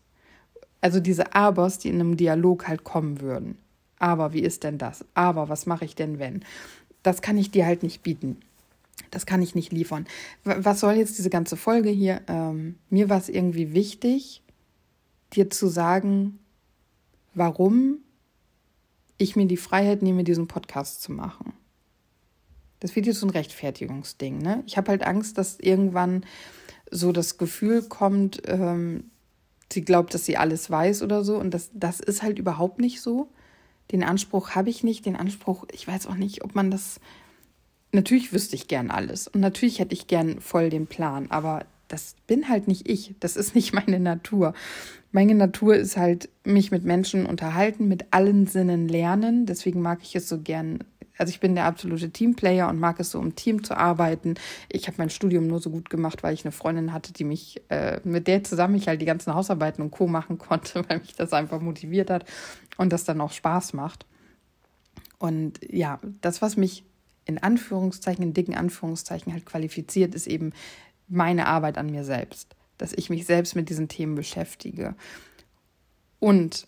Also 0.80 1.00
diese 1.00 1.36
Abers, 1.36 1.80
die 1.80 1.90
in 1.90 1.96
einem 1.96 2.18
Dialog 2.18 2.68
halt 2.68 2.84
kommen 2.84 3.22
würden. 3.22 3.58
Aber 4.00 4.34
wie 4.34 4.42
ist 4.42 4.64
denn 4.64 4.78
das? 4.78 5.06
Aber 5.14 5.50
was 5.50 5.66
mache 5.66 5.86
ich 5.86 5.96
denn, 5.96 6.20
wenn? 6.20 6.44
Das 7.04 7.22
kann 7.22 7.38
ich 7.38 7.52
dir 7.52 7.66
halt 7.66 7.84
nicht 7.84 8.04
bieten. 8.04 8.38
Das 9.12 9.26
kann 9.26 9.42
ich 9.42 9.56
nicht 9.56 9.72
liefern. 9.72 10.06
Was 10.44 10.80
soll 10.80 10.94
jetzt 10.94 11.18
diese 11.18 11.30
ganze 11.30 11.56
Folge 11.56 11.90
hier? 11.90 12.22
Ähm, 12.28 12.76
mir 12.90 13.10
war 13.10 13.18
es 13.18 13.30
irgendwie 13.30 13.74
wichtig, 13.74 14.44
dir 15.34 15.50
zu 15.50 15.68
sagen, 15.68 16.40
warum 17.34 18.00
ich 19.18 19.36
mir 19.36 19.48
die 19.48 19.58
Freiheit 19.58 20.02
nehme, 20.02 20.24
diesen 20.24 20.48
Podcast 20.48 21.02
zu 21.02 21.12
machen. 21.12 21.54
Das 22.80 22.96
wird 22.96 23.08
jetzt 23.08 23.20
so 23.20 23.28
ein 23.28 23.32
Rechtfertigungsding. 23.32 24.38
Ne? 24.38 24.64
Ich 24.68 24.78
habe 24.78 24.92
halt 24.92 25.04
Angst, 25.04 25.38
dass 25.38 25.60
irgendwann 25.60 26.26
so 26.92 27.12
das 27.12 27.38
Gefühl 27.38 27.82
kommt, 27.84 28.42
ähm, 28.46 29.10
sie 29.72 29.84
glaubt, 29.84 30.14
dass 30.14 30.26
sie 30.26 30.38
alles 30.38 30.70
weiß 30.70 31.02
oder 31.02 31.24
so. 31.24 31.38
Und 31.38 31.54
das, 31.54 31.72
das 31.74 32.00
ist 32.00 32.22
halt 32.22 32.38
überhaupt 32.40 32.80
nicht 32.80 33.02
so. 33.02 33.30
Den 33.92 34.04
Anspruch 34.04 34.52
habe 34.52 34.70
ich 34.70 34.84
nicht. 34.84 35.06
Den 35.06 35.16
Anspruch, 35.16 35.66
ich 35.72 35.88
weiß 35.88 36.08
auch 36.08 36.16
nicht, 36.16 36.44
ob 36.44 36.56
man 36.56 36.72
das. 36.72 37.00
Natürlich 37.94 38.34
wüsste 38.34 38.56
ich 38.56 38.68
gern 38.68 38.92
alles. 38.92 39.28
Und 39.28 39.42
natürlich 39.42 39.80
hätte 39.80 39.94
ich 39.94 40.08
gern 40.08 40.42
voll 40.42 40.70
den 40.70 40.88
Plan. 40.88 41.28
Aber 41.30 41.66
das 41.88 42.16
bin 42.28 42.50
halt 42.50 42.68
nicht 42.68 42.90
ich. 42.90 43.16
Das 43.20 43.38
ist 43.38 43.56
nicht 43.56 43.74
meine 43.74 44.00
Natur. 44.00 44.54
Meine 45.12 45.36
Natur 45.36 45.76
ist 45.76 45.98
halt, 45.98 46.30
mich 46.44 46.72
mit 46.72 46.84
Menschen 46.84 47.26
unterhalten, 47.26 47.88
mit 47.88 48.08
allen 48.12 48.46
Sinnen 48.46 48.88
lernen. 48.88 49.46
Deswegen 49.46 49.82
mag 49.82 50.00
ich 50.04 50.16
es 50.16 50.28
so 50.28 50.40
gern 50.40 50.84
also 51.18 51.30
ich 51.32 51.40
bin 51.40 51.56
der 51.56 51.66
absolute 51.66 52.10
Teamplayer 52.10 52.70
und 52.70 52.80
mag 52.80 53.00
es 53.00 53.12
so 53.12 53.22
im 53.22 53.36
Team 53.36 53.64
zu 53.64 53.76
arbeiten. 53.76 54.36
Ich 54.70 54.88
habe 54.88 54.98
mein 55.00 55.10
Studium 55.10 55.48
nur 55.48 55.60
so 55.60 55.70
gut 55.70 55.90
gemacht, 55.90 56.24
weil 56.24 56.34
ich 56.34 56.46
eine 56.46 56.52
Freundin 56.52 56.94
hatte, 56.94 57.14
die 57.14 57.24
mich, 57.24 57.62
äh, 57.70 58.00
mit 58.04 58.28
der 58.28 58.44
zusammen 58.44 58.76
ich 58.76 58.88
halt 58.88 59.02
die 59.02 59.06
ganzen 59.06 59.34
Hausarbeiten 59.34 59.84
und 59.84 59.92
Co. 59.92 60.08
machen 60.08 60.38
konnte, 60.38 60.84
weil 60.90 61.00
mich 61.00 61.16
das 61.16 61.34
einfach 61.34 61.62
motiviert 61.62 62.10
hat 62.10 62.26
und 62.78 62.94
das 62.94 63.04
dann 63.04 63.22
auch 63.22 63.32
Spaß 63.32 63.74
macht. 63.74 64.06
Und 65.20 65.60
ja, 65.68 66.00
das, 66.22 66.42
was 66.42 66.58
mich 66.58 66.84
in 67.26 67.38
Anführungszeichen, 67.38 68.24
in 68.24 68.34
dicken 68.34 68.56
Anführungszeichen 68.56 69.34
halt 69.34 69.46
qualifiziert, 69.46 70.16
ist 70.16 70.28
eben 70.28 70.54
meine 71.08 71.48
Arbeit 71.48 71.78
an 71.78 71.90
mir 71.90 72.04
selbst. 72.04 72.56
Dass 72.78 72.94
ich 72.94 73.10
mich 73.10 73.26
selbst 73.26 73.56
mit 73.56 73.70
diesen 73.70 73.88
Themen 73.88 74.16
beschäftige. 74.16 74.96
Und 76.20 76.68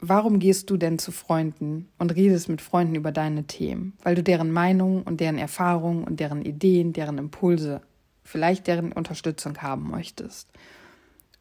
warum 0.00 0.38
gehst 0.38 0.70
du 0.70 0.76
denn 0.76 0.98
zu 0.98 1.12
Freunden 1.12 1.88
und 1.98 2.14
redest 2.14 2.48
mit 2.48 2.60
Freunden 2.60 2.94
über 2.94 3.12
deine 3.12 3.44
Themen? 3.44 3.94
Weil 4.02 4.14
du 4.14 4.22
deren 4.22 4.50
Meinung 4.50 5.02
und 5.02 5.20
deren 5.20 5.38
Erfahrungen 5.38 6.04
und 6.04 6.20
deren 6.20 6.42
Ideen, 6.42 6.92
deren 6.92 7.18
Impulse, 7.18 7.82
vielleicht 8.24 8.66
deren 8.66 8.92
Unterstützung 8.92 9.58
haben 9.58 9.90
möchtest. 9.90 10.48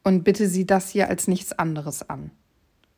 Und 0.03 0.23
bitte 0.23 0.47
sieh 0.47 0.65
das 0.65 0.89
hier 0.89 1.09
als 1.09 1.27
nichts 1.27 1.53
anderes 1.53 2.09
an. 2.09 2.31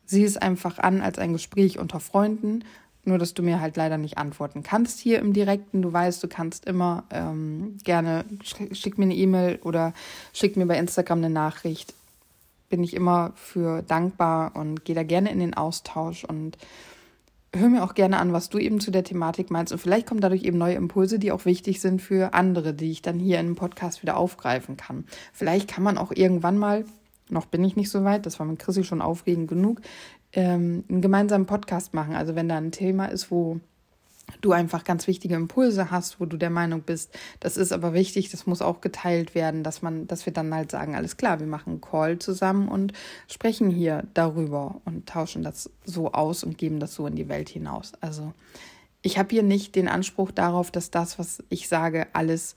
Sieh 0.04 0.24
es 0.24 0.36
einfach 0.36 0.78
an 0.78 1.00
als 1.00 1.18
ein 1.18 1.32
Gespräch 1.32 1.78
unter 1.78 2.00
Freunden, 2.00 2.64
nur 3.04 3.18
dass 3.18 3.34
du 3.34 3.42
mir 3.42 3.60
halt 3.60 3.76
leider 3.76 3.98
nicht 3.98 4.18
antworten 4.18 4.62
kannst 4.62 5.00
hier 5.00 5.18
im 5.18 5.32
Direkten. 5.32 5.82
Du 5.82 5.92
weißt, 5.92 6.22
du 6.22 6.28
kannst 6.28 6.66
immer 6.66 7.04
ähm, 7.10 7.78
gerne 7.82 8.24
schick 8.44 8.98
mir 8.98 9.04
eine 9.04 9.16
E-Mail 9.16 9.58
oder 9.62 9.92
schick 10.32 10.56
mir 10.56 10.66
bei 10.66 10.78
Instagram 10.78 11.18
eine 11.18 11.30
Nachricht 11.30 11.94
bin 12.72 12.82
ich 12.82 12.96
immer 12.96 13.32
für 13.34 13.82
dankbar 13.82 14.56
und 14.56 14.86
gehe 14.86 14.94
da 14.94 15.02
gerne 15.02 15.30
in 15.30 15.40
den 15.40 15.52
Austausch 15.52 16.24
und 16.24 16.56
hör 17.54 17.68
mir 17.68 17.84
auch 17.84 17.92
gerne 17.92 18.18
an, 18.18 18.32
was 18.32 18.48
du 18.48 18.56
eben 18.56 18.80
zu 18.80 18.90
der 18.90 19.04
Thematik 19.04 19.50
meinst. 19.50 19.74
Und 19.74 19.78
vielleicht 19.78 20.06
kommen 20.06 20.22
dadurch 20.22 20.44
eben 20.44 20.56
neue 20.56 20.76
Impulse, 20.76 21.18
die 21.18 21.32
auch 21.32 21.44
wichtig 21.44 21.82
sind 21.82 22.00
für 22.00 22.32
andere, 22.32 22.72
die 22.72 22.90
ich 22.90 23.02
dann 23.02 23.18
hier 23.18 23.38
in 23.40 23.46
einem 23.46 23.56
Podcast 23.56 24.00
wieder 24.00 24.16
aufgreifen 24.16 24.78
kann. 24.78 25.04
Vielleicht 25.34 25.68
kann 25.68 25.84
man 25.84 25.98
auch 25.98 26.12
irgendwann 26.12 26.56
mal, 26.56 26.86
noch 27.28 27.44
bin 27.44 27.62
ich 27.62 27.76
nicht 27.76 27.90
so 27.90 28.04
weit, 28.04 28.24
das 28.24 28.38
war 28.38 28.46
mit 28.46 28.58
Chrissy 28.58 28.84
schon 28.84 29.02
aufregend 29.02 29.48
genug, 29.48 29.82
ähm, 30.32 30.84
einen 30.88 31.02
gemeinsamen 31.02 31.44
Podcast 31.44 31.92
machen. 31.92 32.14
Also 32.14 32.34
wenn 32.34 32.48
da 32.48 32.56
ein 32.56 32.72
Thema 32.72 33.04
ist, 33.04 33.30
wo 33.30 33.60
du 34.40 34.52
einfach 34.52 34.84
ganz 34.84 35.06
wichtige 35.06 35.34
Impulse 35.34 35.90
hast, 35.90 36.20
wo 36.20 36.26
du 36.26 36.36
der 36.36 36.50
Meinung 36.50 36.82
bist, 36.82 37.16
das 37.40 37.56
ist 37.56 37.72
aber 37.72 37.92
wichtig, 37.92 38.30
das 38.30 38.46
muss 38.46 38.62
auch 38.62 38.80
geteilt 38.80 39.34
werden, 39.34 39.62
dass 39.62 39.82
man, 39.82 40.06
dass 40.06 40.26
wir 40.26 40.32
dann 40.32 40.54
halt 40.54 40.70
sagen, 40.70 40.94
alles 40.94 41.16
klar, 41.16 41.40
wir 41.40 41.46
machen 41.46 41.70
einen 41.70 41.80
Call 41.80 42.18
zusammen 42.18 42.68
und 42.68 42.92
sprechen 43.28 43.70
hier 43.70 44.04
darüber 44.14 44.80
und 44.84 45.08
tauschen 45.08 45.42
das 45.42 45.70
so 45.84 46.12
aus 46.12 46.44
und 46.44 46.58
geben 46.58 46.80
das 46.80 46.94
so 46.94 47.06
in 47.06 47.16
die 47.16 47.28
Welt 47.28 47.48
hinaus. 47.48 47.92
Also 48.00 48.32
ich 49.02 49.18
habe 49.18 49.30
hier 49.30 49.42
nicht 49.42 49.74
den 49.74 49.88
Anspruch 49.88 50.30
darauf, 50.30 50.70
dass 50.70 50.90
das, 50.90 51.18
was 51.18 51.42
ich 51.48 51.68
sage, 51.68 52.06
alles 52.12 52.56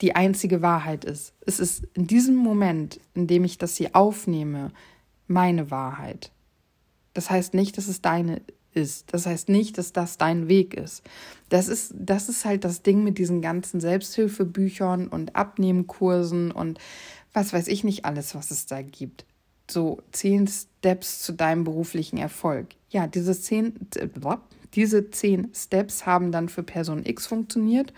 die 0.00 0.16
einzige 0.16 0.60
Wahrheit 0.60 1.04
ist. 1.04 1.34
Es 1.46 1.60
ist 1.60 1.86
in 1.94 2.06
diesem 2.06 2.34
Moment, 2.34 3.00
in 3.14 3.26
dem 3.26 3.44
ich 3.44 3.58
das 3.58 3.76
hier 3.76 3.90
aufnehme, 3.94 4.72
meine 5.28 5.70
Wahrheit. 5.70 6.32
Das 7.14 7.30
heißt 7.30 7.54
nicht, 7.54 7.78
dass 7.78 7.86
es 7.86 8.02
deine 8.02 8.42
ist. 8.74 9.12
Das 9.12 9.26
heißt 9.26 9.48
nicht, 9.48 9.78
dass 9.78 9.92
das 9.92 10.18
dein 10.18 10.48
Weg 10.48 10.74
ist. 10.74 11.02
Das 11.48 11.68
ist, 11.68 11.94
das 11.96 12.28
ist 12.28 12.44
halt 12.44 12.64
das 12.64 12.82
Ding 12.82 13.04
mit 13.04 13.18
diesen 13.18 13.40
ganzen 13.40 13.80
Selbsthilfebüchern 13.80 15.08
und 15.08 15.36
Abnehmkursen 15.36 16.50
und 16.50 16.78
was 17.32 17.52
weiß 17.52 17.68
ich 17.68 17.84
nicht 17.84 18.04
alles, 18.04 18.34
was 18.34 18.50
es 18.50 18.66
da 18.66 18.82
gibt. 18.82 19.24
So 19.70 20.02
zehn 20.12 20.46
Steps 20.46 21.22
zu 21.22 21.32
deinem 21.32 21.64
beruflichen 21.64 22.16
Erfolg. 22.18 22.68
Ja, 22.90 23.06
diese 23.06 23.38
zehn, 23.38 23.74
diese 24.74 25.10
zehn 25.10 25.50
Steps 25.54 26.06
haben 26.06 26.32
dann 26.32 26.48
für 26.48 26.62
Person 26.62 27.06
X 27.06 27.26
funktioniert 27.26 27.92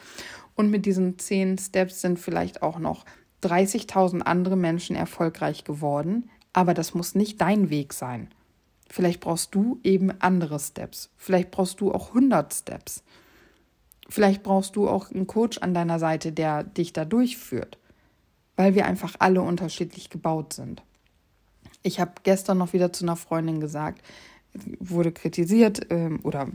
und 0.54 0.71
mit 0.71 0.87
diesen 0.87 1.18
zehn 1.18 1.59
Steps 1.59 2.00
sind 2.00 2.18
vielleicht 2.18 2.62
auch 2.62 2.78
noch 2.78 3.04
30.000 3.42 4.23
andere 4.23 4.56
Menschen 4.56 4.97
erfolgreich 4.97 5.64
geworden. 5.64 6.30
Aber 6.52 6.73
das 6.73 6.95
muss 6.95 7.14
nicht 7.14 7.40
dein 7.40 7.68
Weg 7.68 7.92
sein. 7.92 8.28
Vielleicht 8.88 9.20
brauchst 9.20 9.54
du 9.54 9.80
eben 9.82 10.12
andere 10.20 10.58
Steps. 10.60 11.10
Vielleicht 11.16 11.50
brauchst 11.50 11.80
du 11.80 11.92
auch 11.92 12.08
100 12.08 12.54
Steps. 12.54 13.02
Vielleicht 14.08 14.42
brauchst 14.42 14.76
du 14.76 14.88
auch 14.88 15.10
einen 15.10 15.26
Coach 15.26 15.58
an 15.58 15.74
deiner 15.74 15.98
Seite, 15.98 16.32
der 16.32 16.62
dich 16.62 16.92
da 16.92 17.04
durchführt, 17.04 17.78
weil 18.54 18.74
wir 18.74 18.86
einfach 18.86 19.16
alle 19.18 19.42
unterschiedlich 19.42 20.10
gebaut 20.10 20.52
sind. 20.52 20.82
Ich 21.82 22.00
habe 22.00 22.12
gestern 22.22 22.58
noch 22.58 22.72
wieder 22.72 22.92
zu 22.92 23.04
einer 23.04 23.16
Freundin 23.16 23.60
gesagt, 23.60 24.02
wurde 24.78 25.12
kritisiert 25.12 25.86
ähm, 25.90 26.20
oder 26.22 26.48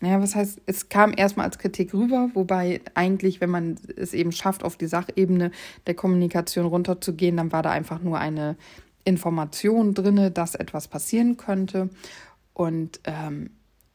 naja, 0.00 0.20
was 0.20 0.34
heißt, 0.34 0.60
es 0.66 0.88
kam 0.88 1.14
erstmal 1.16 1.46
als 1.46 1.58
Kritik 1.58 1.94
rüber, 1.94 2.30
wobei 2.34 2.80
eigentlich, 2.94 3.40
wenn 3.40 3.50
man 3.50 3.76
es 3.96 4.12
eben 4.12 4.32
schafft, 4.32 4.64
auf 4.64 4.76
die 4.76 4.88
Sachebene 4.88 5.52
der 5.86 5.94
Kommunikation 5.94 6.66
runterzugehen, 6.66 7.36
dann 7.36 7.52
war 7.52 7.62
da 7.62 7.70
einfach 7.70 8.02
nur 8.02 8.18
eine 8.18 8.56
Information 9.04 9.94
drin, 9.94 10.32
dass 10.34 10.54
etwas 10.54 10.88
passieren 10.88 11.36
könnte. 11.36 11.90
Und 12.54 13.00
ähm, 13.04 13.50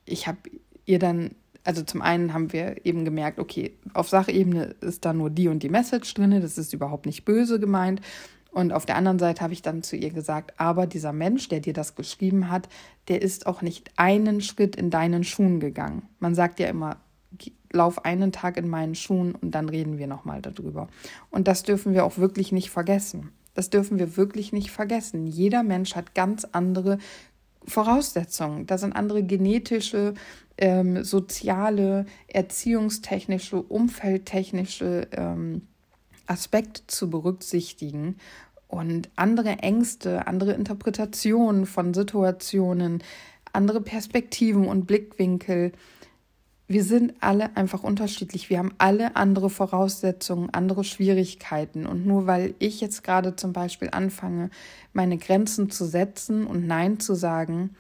ich 0.06 0.28
habe 0.28 0.38
ihr 0.86 1.00
dann, 1.00 1.32
also 1.64 1.84
zum 1.84 2.02
einen 2.02 2.34
haben 2.34 2.54
wir 2.54 2.86
eben 2.86 3.06
gemerkt, 3.06 3.40
okay, 3.40 3.78
auf 3.94 4.10
Sachebene 4.10 4.76
ist 4.82 5.06
da 5.06 5.14
nur 5.14 5.30
die 5.30 5.48
und 5.48 5.64
die 5.64 5.70
Message 5.70 6.14
drin, 6.14 6.42
das 6.42 6.58
ist 6.58 6.74
überhaupt 6.74 7.06
nicht 7.06 7.26
böse 7.26 7.60
gemeint. 7.60 8.02
Und 8.52 8.74
auf 8.74 8.86
der 8.86 8.96
anderen 8.96 9.20
Seite 9.20 9.42
habe 9.42 9.54
ich 9.54 9.62
dann 9.62 9.84
zu 9.84 9.96
ihr 9.96 10.10
gesagt, 10.10 10.54
aber 10.58 10.88
dieser 10.88 11.14
Mensch, 11.14 11.48
der 11.50 11.60
dir 11.60 11.74
das 11.74 11.96
geschrieben 11.96 12.50
hat, 12.50 12.68
der 13.08 13.22
ist 13.22 13.46
auch 13.46 13.62
nicht 13.62 13.92
einen 13.98 14.42
Schritt 14.42 14.76
in 14.76 14.90
deinen 14.90 15.24
Schuhen 15.24 15.60
gegangen. 15.60 16.04
Man 16.20 16.34
sagt 16.34 16.60
ja 16.60 16.68
immer, 16.68 16.98
lauf 17.72 18.06
einen 18.06 18.32
Tag 18.32 18.58
in 18.58 18.68
meinen 18.68 18.96
Schuhen 18.96 19.36
und 19.36 19.52
dann 19.52 19.70
reden 19.70 19.98
wir 19.98 20.08
nochmal 20.08 20.42
darüber. 20.42 20.88
Und 21.30 21.48
das 21.48 21.64
dürfen 21.64 21.94
wir 21.94 22.06
auch 22.06 22.18
wirklich 22.18 22.52
nicht 22.52 22.70
vergessen. 22.70 23.32
Das 23.58 23.72
dürfen 23.72 23.98
wir 23.98 24.18
wirklich 24.18 24.54
nicht 24.54 24.70
vergessen. 24.70 25.26
Jeder 25.26 25.64
Mensch 25.64 25.96
hat 25.96 26.14
ganz 26.14 26.46
andere 26.52 27.00
Voraussetzungen. 27.66 28.68
Da 28.68 28.78
sind 28.78 28.94
andere 28.96 29.24
genetische, 29.24 30.14
ähm, 30.60 31.04
soziale, 31.04 32.06
erziehungstechnische, 32.28 33.60
umfeldtechnische 33.60 35.08
ähm, 35.12 35.64
Aspekte 36.28 36.84
zu 36.86 37.10
berücksichtigen 37.10 38.18
und 38.68 39.10
andere 39.16 39.58
Ängste, 39.58 40.28
andere 40.28 40.54
Interpretationen 40.54 41.66
von 41.66 41.96
Situationen, 41.96 43.02
andere 43.54 43.82
Perspektiven 43.82 44.68
und 44.68 44.86
Blickwinkel. 44.86 45.72
Wir 46.70 46.84
sind 46.84 47.14
alle 47.22 47.56
einfach 47.56 47.84
unterschiedlich. 47.84 48.50
Wir 48.50 48.60
haben 48.60 48.74
alle 48.78 49.16
andere 49.16 49.50
Voraussetzungen, 49.50 50.50
andere 50.54 50.84
Schwierigkeiten. 50.84 51.86
Und 51.86 52.06
nur 52.06 52.28
weil 52.28 52.56
ich 52.60 52.82
jetzt 52.82 53.04
gerade 53.04 53.38
zum 53.38 53.54
Beispiel 53.54 53.90
anfange, 53.92 54.50
meine 54.92 55.18
Grenzen 55.18 55.70
zu 55.70 55.86
setzen 55.86 56.46
und 56.46 56.68
Nein 56.68 57.00
zu 57.00 57.16
sagen, 57.16 57.76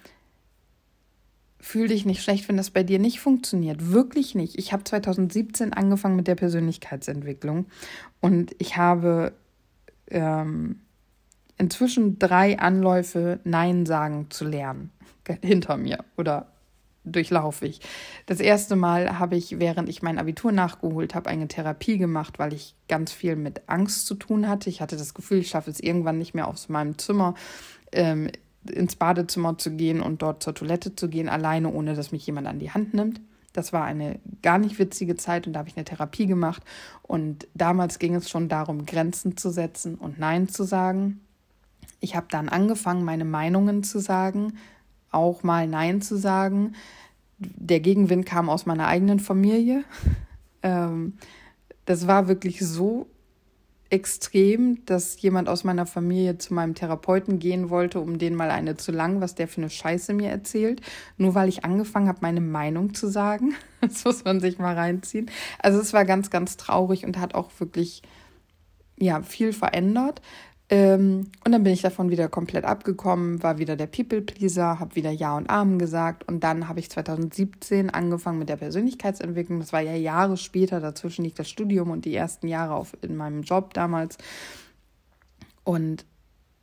fühl 1.59 1.89
dich 1.89 2.05
nicht 2.05 2.23
schlecht, 2.23 2.47
wenn 2.47 2.55
das 2.55 2.69
bei 2.69 2.83
dir 2.83 2.97
nicht 2.97 3.19
funktioniert. 3.19 3.91
Wirklich 3.91 4.35
nicht. 4.35 4.57
Ich 4.57 4.71
habe 4.71 4.85
2017 4.85 5.73
angefangen 5.73 6.15
mit 6.15 6.27
der 6.27 6.35
Persönlichkeitsentwicklung 6.35 7.65
und 8.21 8.55
ich 8.57 8.77
habe 8.77 9.33
ähm, 10.09 10.79
inzwischen 11.57 12.19
drei 12.19 12.57
Anläufe, 12.57 13.39
Nein 13.43 13.85
sagen 13.85 14.27
zu 14.29 14.45
lernen, 14.45 14.91
hinter 15.41 15.75
mir 15.75 16.05
oder 16.15 16.47
durchlaufe 17.11 17.65
ich. 17.65 17.81
Das 18.25 18.39
erste 18.39 18.75
Mal 18.75 19.19
habe 19.19 19.35
ich, 19.35 19.59
während 19.59 19.89
ich 19.89 20.01
mein 20.01 20.19
Abitur 20.19 20.51
nachgeholt 20.51 21.15
habe, 21.15 21.29
eine 21.29 21.47
Therapie 21.47 21.97
gemacht, 21.97 22.39
weil 22.39 22.53
ich 22.53 22.75
ganz 22.87 23.11
viel 23.11 23.35
mit 23.35 23.61
Angst 23.67 24.07
zu 24.07 24.15
tun 24.15 24.47
hatte. 24.47 24.69
Ich 24.69 24.81
hatte 24.81 24.97
das 24.97 25.13
Gefühl, 25.13 25.39
ich 25.39 25.49
schaffe 25.49 25.71
es 25.71 25.79
irgendwann 25.79 26.17
nicht 26.17 26.33
mehr 26.33 26.47
aus 26.47 26.69
meinem 26.69 26.97
Zimmer 26.97 27.35
ähm, 27.91 28.29
ins 28.69 28.95
Badezimmer 28.95 29.57
zu 29.57 29.71
gehen 29.71 30.01
und 30.01 30.21
dort 30.21 30.43
zur 30.43 30.53
Toilette 30.53 30.95
zu 30.95 31.09
gehen, 31.09 31.29
alleine, 31.29 31.71
ohne 31.71 31.95
dass 31.95 32.11
mich 32.11 32.25
jemand 32.25 32.47
an 32.47 32.59
die 32.59 32.71
Hand 32.71 32.93
nimmt. 32.93 33.21
Das 33.53 33.73
war 33.73 33.85
eine 33.85 34.19
gar 34.43 34.59
nicht 34.59 34.77
witzige 34.77 35.15
Zeit 35.15 35.47
und 35.47 35.53
da 35.53 35.59
habe 35.59 35.69
ich 35.69 35.77
eine 35.77 35.85
Therapie 35.85 36.27
gemacht. 36.27 36.63
Und 37.01 37.47
damals 37.55 37.97
ging 37.97 38.13
es 38.13 38.29
schon 38.29 38.49
darum, 38.49 38.85
Grenzen 38.85 39.35
zu 39.35 39.49
setzen 39.49 39.95
und 39.95 40.19
Nein 40.19 40.47
zu 40.47 40.63
sagen. 40.63 41.21
Ich 41.99 42.15
habe 42.15 42.27
dann 42.29 42.49
angefangen, 42.49 43.03
meine 43.03 43.25
Meinungen 43.25 43.83
zu 43.83 43.99
sagen, 43.99 44.53
auch 45.11 45.43
mal 45.43 45.67
Nein 45.67 46.01
zu 46.01 46.17
sagen. 46.17 46.73
Der 47.37 47.79
Gegenwind 47.79 48.25
kam 48.25 48.49
aus 48.49 48.65
meiner 48.65 48.87
eigenen 48.87 49.19
Familie. 49.19 49.83
Ähm, 50.63 51.13
das 51.85 52.07
war 52.07 52.27
wirklich 52.27 52.59
so 52.59 53.05
extrem, 53.89 54.83
dass 54.85 55.21
jemand 55.21 55.49
aus 55.49 55.63
meiner 55.63 55.85
Familie 55.85 56.37
zu 56.37 56.53
meinem 56.53 56.75
Therapeuten 56.75 57.39
gehen 57.39 57.69
wollte, 57.69 57.99
um 57.99 58.17
den 58.17 58.35
mal 58.35 58.51
eine 58.51 58.75
zu 58.75 58.91
lang, 58.91 59.21
was 59.21 59.35
der 59.35 59.47
für 59.47 59.61
eine 59.61 59.69
Scheiße 59.69 60.13
mir 60.13 60.29
erzählt, 60.29 60.81
nur 61.17 61.35
weil 61.35 61.47
ich 61.47 61.63
angefangen 61.63 62.07
habe, 62.07 62.19
meine 62.21 62.41
Meinung 62.41 62.93
zu 62.93 63.07
sagen. 63.07 63.55
Das 63.79 64.03
muss 64.05 64.25
man 64.25 64.39
sich 64.39 64.57
mal 64.57 64.73
reinziehen. 64.73 65.29
Also 65.59 65.79
es 65.79 65.93
war 65.93 66.03
ganz, 66.03 66.31
ganz 66.31 66.57
traurig 66.57 67.05
und 67.05 67.19
hat 67.19 67.35
auch 67.35 67.51
wirklich 67.59 68.01
ja 68.97 69.21
viel 69.21 69.53
verändert. 69.53 70.19
Ähm, 70.69 71.31
und 71.45 71.51
dann 71.51 71.63
bin 71.63 71.71
ich 71.71 71.81
davon 71.81 72.09
wieder 72.09 72.27
komplett 72.27 72.65
abgekommen, 72.65 73.41
war 73.41 73.57
wieder 73.57 73.77
der 73.77 73.87
People-Pleaser, 73.87 74.79
habe 74.79 74.95
wieder 74.95 75.11
Ja 75.11 75.37
und 75.37 75.49
Amen 75.49 75.79
gesagt. 75.79 76.27
Und 76.27 76.43
dann 76.43 76.67
habe 76.67 76.79
ich 76.79 76.89
2017 76.89 77.89
angefangen 77.89 78.39
mit 78.39 78.49
der 78.49 78.57
Persönlichkeitsentwicklung. 78.57 79.59
Das 79.59 79.71
war 79.71 79.81
ja 79.81 79.95
Jahre 79.95 80.35
später, 80.35 80.81
dazwischen 80.81 81.23
liegt 81.23 81.39
das 81.39 81.49
Studium 81.49 81.89
und 81.91 82.03
die 82.03 82.15
ersten 82.15 82.47
Jahre 82.47 82.73
auf, 82.73 82.97
in 83.01 83.15
meinem 83.15 83.43
Job 83.43 83.73
damals. 83.73 84.17
Und 85.63 86.05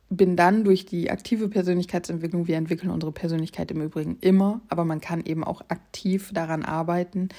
bin 0.09 0.35
dann 0.35 0.63
durch 0.63 0.85
die 0.85 1.09
aktive 1.09 1.49
Persönlichkeitsentwicklung, 1.49 2.47
wir 2.47 2.57
entwickeln 2.57 2.91
unsere 2.91 3.11
Persönlichkeit 3.11 3.71
im 3.71 3.81
Übrigen 3.81 4.17
immer, 4.21 4.61
aber 4.69 4.85
man 4.85 5.01
kann 5.01 5.21
eben 5.25 5.43
auch 5.43 5.61
aktiv 5.69 6.31
daran 6.31 6.63
arbeiten, 6.63 7.29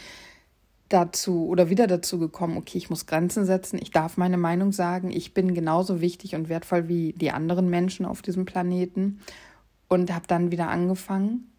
dazu 0.89 1.47
oder 1.47 1.69
wieder 1.69 1.87
dazu 1.87 2.19
gekommen, 2.19 2.57
okay, 2.57 2.79
ich 2.79 2.91
muss 2.91 3.07
Grenzen 3.07 3.45
setzen, 3.45 3.79
ich 3.81 3.91
darf 3.91 4.17
meine 4.17 4.37
Meinung 4.37 4.73
sagen, 4.73 5.11
ich 5.11 5.35
bin 5.35 5.55
genauso 5.55 6.01
wichtig 6.01 6.35
und 6.35 6.49
wertvoll 6.49 6.89
wie 6.89 7.13
die 7.13 7.33
anderen 7.33 7.69
Menschen 7.69 8.07
auf 8.07 8.23
diesem 8.23 8.45
Planeten 8.45 9.21
und 9.89 10.15
habe 10.15 10.27
dann 10.27 10.51
wieder 10.51 10.69
angefangen 10.69 11.51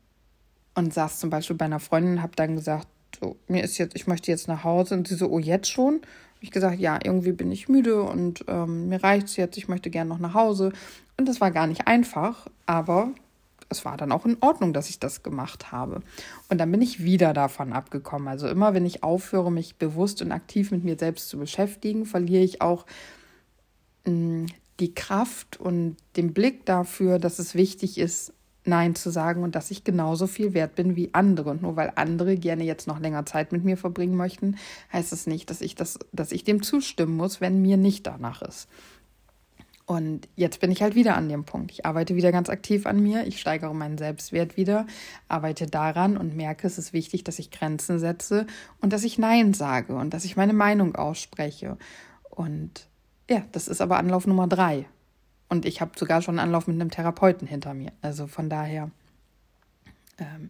und 0.76 0.94
saß 0.94 1.20
zum 1.20 1.30
Beispiel 1.30 1.56
bei 1.56 1.66
einer 1.66 1.80
Freundin, 1.80 2.22
habe 2.22 2.36
dann 2.36 2.56
gesagt, 2.56 2.88
so, 3.20 3.36
mir 3.48 3.64
ist 3.64 3.78
jetzt, 3.78 3.96
ich 3.96 4.08
möchte 4.08 4.32
jetzt 4.32 4.48
nach 4.48 4.64
Hause 4.64 4.96
und 4.96 5.08
sie 5.08 5.16
so, 5.16 5.30
oh 5.30 5.40
jetzt 5.40 5.70
schon? 5.70 5.96
Hab 5.96 6.44
ich 6.44 6.52
gesagt, 6.52 6.80
ja, 6.80 7.00
irgendwie 7.04 7.32
bin 7.32 7.52
ich 7.52 7.68
müde 7.68 8.04
und 8.04 8.46
ähm, 8.48 8.90
mir 8.90 9.04
reicht's 9.04 9.36
jetzt, 9.38 9.58
ich 9.58 9.68
möchte 9.68 9.90
gerne 9.90 10.10
noch 10.10 10.20
nach 10.20 10.36
Hause 10.36 10.72
und 11.18 11.28
das 11.28 11.42
war 11.42 11.52
gar 11.52 11.68
nicht 11.68 11.88
einfach, 11.88 12.48
aber 12.66 13.12
es 13.70 13.86
war 13.86 13.98
dann 13.98 14.12
auch 14.12 14.26
in 14.26 14.38
Ordnung, 14.42 14.74
dass 14.74 14.90
ich 14.90 15.00
das 15.00 15.24
gemacht 15.24 15.72
habe. 15.72 16.02
Und 16.50 16.58
dann 16.58 16.72
bin 16.72 16.82
ich 16.82 17.04
wieder 17.04 17.34
davon 17.34 17.74
abgekommen. 17.74 18.28
Also 18.28 18.48
immer, 18.48 18.74
wenn 18.74 18.86
ich 18.86 19.04
aufhöre, 19.04 19.52
mich 19.52 19.76
bewusst 19.76 20.22
und 20.22 20.32
aktiv 20.32 20.72
mit 20.72 20.84
mir 20.84 20.98
selbst 20.98 21.30
zu 21.30 21.38
beschäftigen, 21.38 22.06
verliere 22.06 22.44
ich 22.44 22.62
auch 22.62 22.86
mh, 24.06 24.14
mm, 24.14 24.46
die 24.80 24.94
Kraft 24.94 25.60
und 25.60 25.98
den 26.16 26.34
Blick 26.34 26.66
dafür, 26.66 27.18
dass 27.18 27.40
es 27.40 27.56
wichtig 27.56 27.98
ist, 27.98 28.34
Nein 28.68 28.96
zu 28.96 29.10
sagen 29.10 29.44
und 29.44 29.56
dass 29.56 29.72
ich 29.72 29.84
genauso 29.84 30.28
viel 30.28 30.54
wert 30.54 30.76
bin 30.76 30.96
wie 30.96 31.14
andere. 31.14 31.50
Und 31.50 31.62
nur 31.62 31.76
weil 31.76 31.94
andere 31.96 32.36
gerne 32.36 32.64
jetzt 32.64 32.86
noch 32.86 33.00
länger 33.00 33.26
Zeit 33.26 33.52
mit 33.52 33.64
mir 33.64 33.78
verbringen 33.78 34.16
möchten, 34.16 34.58
heißt 34.92 35.14
es 35.14 35.22
das 35.22 35.28
nicht, 35.28 35.50
dass 35.50 35.62
ich 35.62 35.76
das, 35.76 35.98
dass 36.12 36.32
ich 36.32 36.44
dem 36.44 36.62
zustimmen 36.62 37.16
muss, 37.16 37.42
wenn 37.42 37.62
mir 37.62 37.78
nicht 37.78 38.06
danach 38.06 38.42
ist. 38.42 38.68
Und 39.88 40.28
jetzt 40.36 40.60
bin 40.60 40.70
ich 40.70 40.82
halt 40.82 40.96
wieder 40.96 41.16
an 41.16 41.30
dem 41.30 41.46
Punkt. 41.46 41.72
Ich 41.72 41.86
arbeite 41.86 42.18
wieder 42.18 42.34
ganz 42.34 42.50
aktiv 42.50 42.86
an 42.86 43.02
mir. 43.02 43.26
Ich 43.26 43.40
steigere 43.40 43.74
meinen 43.74 43.98
Selbstwert 43.98 44.58
wieder, 44.58 44.86
arbeite 45.30 45.66
daran 45.66 46.18
und 46.18 46.36
merke, 46.36 46.68
es 46.68 46.78
ist 46.78 46.92
wichtig, 46.92 47.24
dass 47.24 47.40
ich 47.40 47.52
Grenzen 47.52 47.98
setze 47.98 48.48
und 48.82 48.92
dass 48.92 49.06
ich 49.06 49.18
Nein 49.18 49.54
sage 49.54 49.96
und 49.96 50.14
dass 50.14 50.26
ich 50.26 50.36
meine 50.36 50.52
Meinung 50.52 50.96
ausspreche. 50.96 51.78
Und 52.30 52.90
ja, 53.30 53.44
das 53.54 53.70
ist 53.70 53.80
aber 53.80 53.98
Anlauf 53.98 54.28
Nummer 54.28 54.48
drei. 54.48 54.86
Und 55.48 55.66
ich 55.66 55.80
habe 55.80 55.98
sogar 55.98 56.22
schon 56.22 56.38
einen 56.38 56.50
Anlauf 56.50 56.68
mit 56.68 56.76
einem 56.76 56.92
Therapeuten 56.92 57.48
hinter 57.48 57.74
mir. 57.74 57.94
Also 58.02 58.28
von 58.28 58.50
daher. 58.50 58.92
Ähm, 60.18 60.50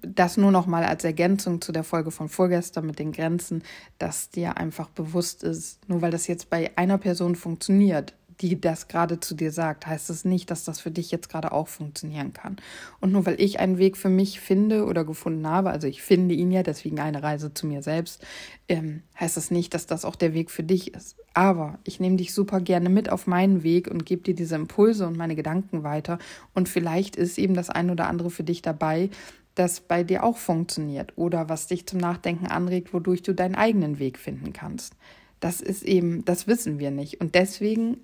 das 0.00 0.36
nur 0.36 0.50
noch 0.50 0.66
mal 0.66 0.84
als 0.84 1.04
Ergänzung 1.04 1.60
zu 1.60 1.70
der 1.70 1.84
Folge 1.84 2.10
von 2.10 2.28
vorgestern 2.28 2.86
mit 2.86 2.98
den 2.98 3.12
Grenzen, 3.12 3.62
dass 3.98 4.30
dir 4.30 4.56
einfach 4.56 4.88
bewusst 4.88 5.42
ist, 5.42 5.86
nur 5.88 6.00
weil 6.00 6.10
das 6.10 6.26
jetzt 6.26 6.48
bei 6.48 6.72
einer 6.76 6.98
Person 6.98 7.36
funktioniert, 7.36 8.14
die 8.40 8.60
das 8.60 8.88
gerade 8.88 9.20
zu 9.20 9.34
dir 9.34 9.50
sagt, 9.50 9.86
heißt 9.86 10.10
es 10.10 10.22
das 10.22 10.24
nicht, 10.24 10.50
dass 10.50 10.64
das 10.64 10.80
für 10.80 10.90
dich 10.90 11.10
jetzt 11.10 11.28
gerade 11.28 11.52
auch 11.52 11.68
funktionieren 11.68 12.32
kann. 12.32 12.56
Und 13.00 13.12
nur 13.12 13.26
weil 13.26 13.40
ich 13.40 13.60
einen 13.60 13.78
Weg 13.78 13.96
für 13.96 14.08
mich 14.08 14.40
finde 14.40 14.84
oder 14.84 15.04
gefunden 15.04 15.46
habe, 15.46 15.70
also 15.70 15.86
ich 15.86 16.02
finde 16.02 16.34
ihn 16.34 16.50
ja, 16.50 16.62
deswegen 16.62 17.00
eine 17.00 17.22
Reise 17.22 17.54
zu 17.54 17.66
mir 17.66 17.82
selbst, 17.82 18.24
ähm, 18.68 19.02
heißt 19.18 19.36
das 19.36 19.50
nicht, 19.50 19.74
dass 19.74 19.86
das 19.86 20.04
auch 20.04 20.16
der 20.16 20.34
Weg 20.34 20.50
für 20.50 20.62
dich 20.62 20.94
ist. 20.94 21.16
Aber 21.34 21.78
ich 21.84 22.00
nehme 22.00 22.16
dich 22.16 22.32
super 22.32 22.60
gerne 22.60 22.88
mit 22.88 23.10
auf 23.10 23.26
meinen 23.26 23.62
Weg 23.62 23.88
und 23.88 24.06
gebe 24.06 24.22
dir 24.22 24.34
diese 24.34 24.54
Impulse 24.54 25.06
und 25.06 25.16
meine 25.16 25.34
Gedanken 25.34 25.82
weiter. 25.82 26.18
Und 26.54 26.68
vielleicht 26.68 27.16
ist 27.16 27.38
eben 27.38 27.54
das 27.54 27.70
ein 27.70 27.90
oder 27.90 28.08
andere 28.08 28.30
für 28.30 28.44
dich 28.44 28.62
dabei, 28.62 29.10
das 29.54 29.80
bei 29.80 30.02
dir 30.02 30.24
auch 30.24 30.36
funktioniert 30.36 31.12
oder 31.16 31.48
was 31.48 31.66
dich 31.66 31.86
zum 31.86 31.98
Nachdenken 31.98 32.46
anregt, 32.46 32.92
wodurch 32.92 33.22
du 33.22 33.34
deinen 33.34 33.54
eigenen 33.54 33.98
Weg 33.98 34.18
finden 34.18 34.52
kannst. 34.52 34.94
Das 35.40 35.60
ist 35.60 35.82
eben, 35.82 36.24
das 36.24 36.46
wissen 36.46 36.78
wir 36.78 36.90
nicht. 36.90 37.20
Und 37.20 37.34
deswegen 37.34 37.98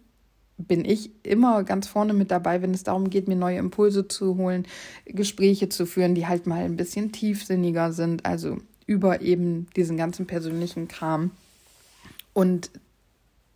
bin 0.66 0.84
ich 0.84 1.10
immer 1.24 1.64
ganz 1.64 1.86
vorne 1.86 2.12
mit 2.12 2.30
dabei, 2.30 2.62
wenn 2.62 2.74
es 2.74 2.82
darum 2.82 3.10
geht, 3.10 3.28
mir 3.28 3.36
neue 3.36 3.58
Impulse 3.58 4.08
zu 4.08 4.36
holen, 4.36 4.66
Gespräche 5.06 5.68
zu 5.68 5.86
führen, 5.86 6.14
die 6.14 6.26
halt 6.26 6.46
mal 6.46 6.64
ein 6.64 6.76
bisschen 6.76 7.12
tiefsinniger 7.12 7.92
sind, 7.92 8.26
also 8.26 8.58
über 8.86 9.20
eben 9.20 9.68
diesen 9.76 9.96
ganzen 9.96 10.26
persönlichen 10.26 10.88
Kram. 10.88 11.30
Und 12.32 12.70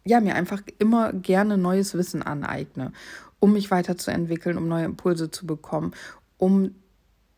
ja, 0.05 0.21
mir 0.21 0.35
einfach 0.35 0.63
immer 0.79 1.13
gerne 1.13 1.59
neues 1.59 1.95
Wissen 1.95 2.23
aneigne, 2.23 2.93
um 3.41 3.53
mich 3.53 3.71
weiterzuentwickeln, 3.71 4.57
um 4.59 4.69
neue 4.69 4.85
Impulse 4.85 5.31
zu 5.31 5.47
bekommen, 5.47 5.93
um 6.39 6.75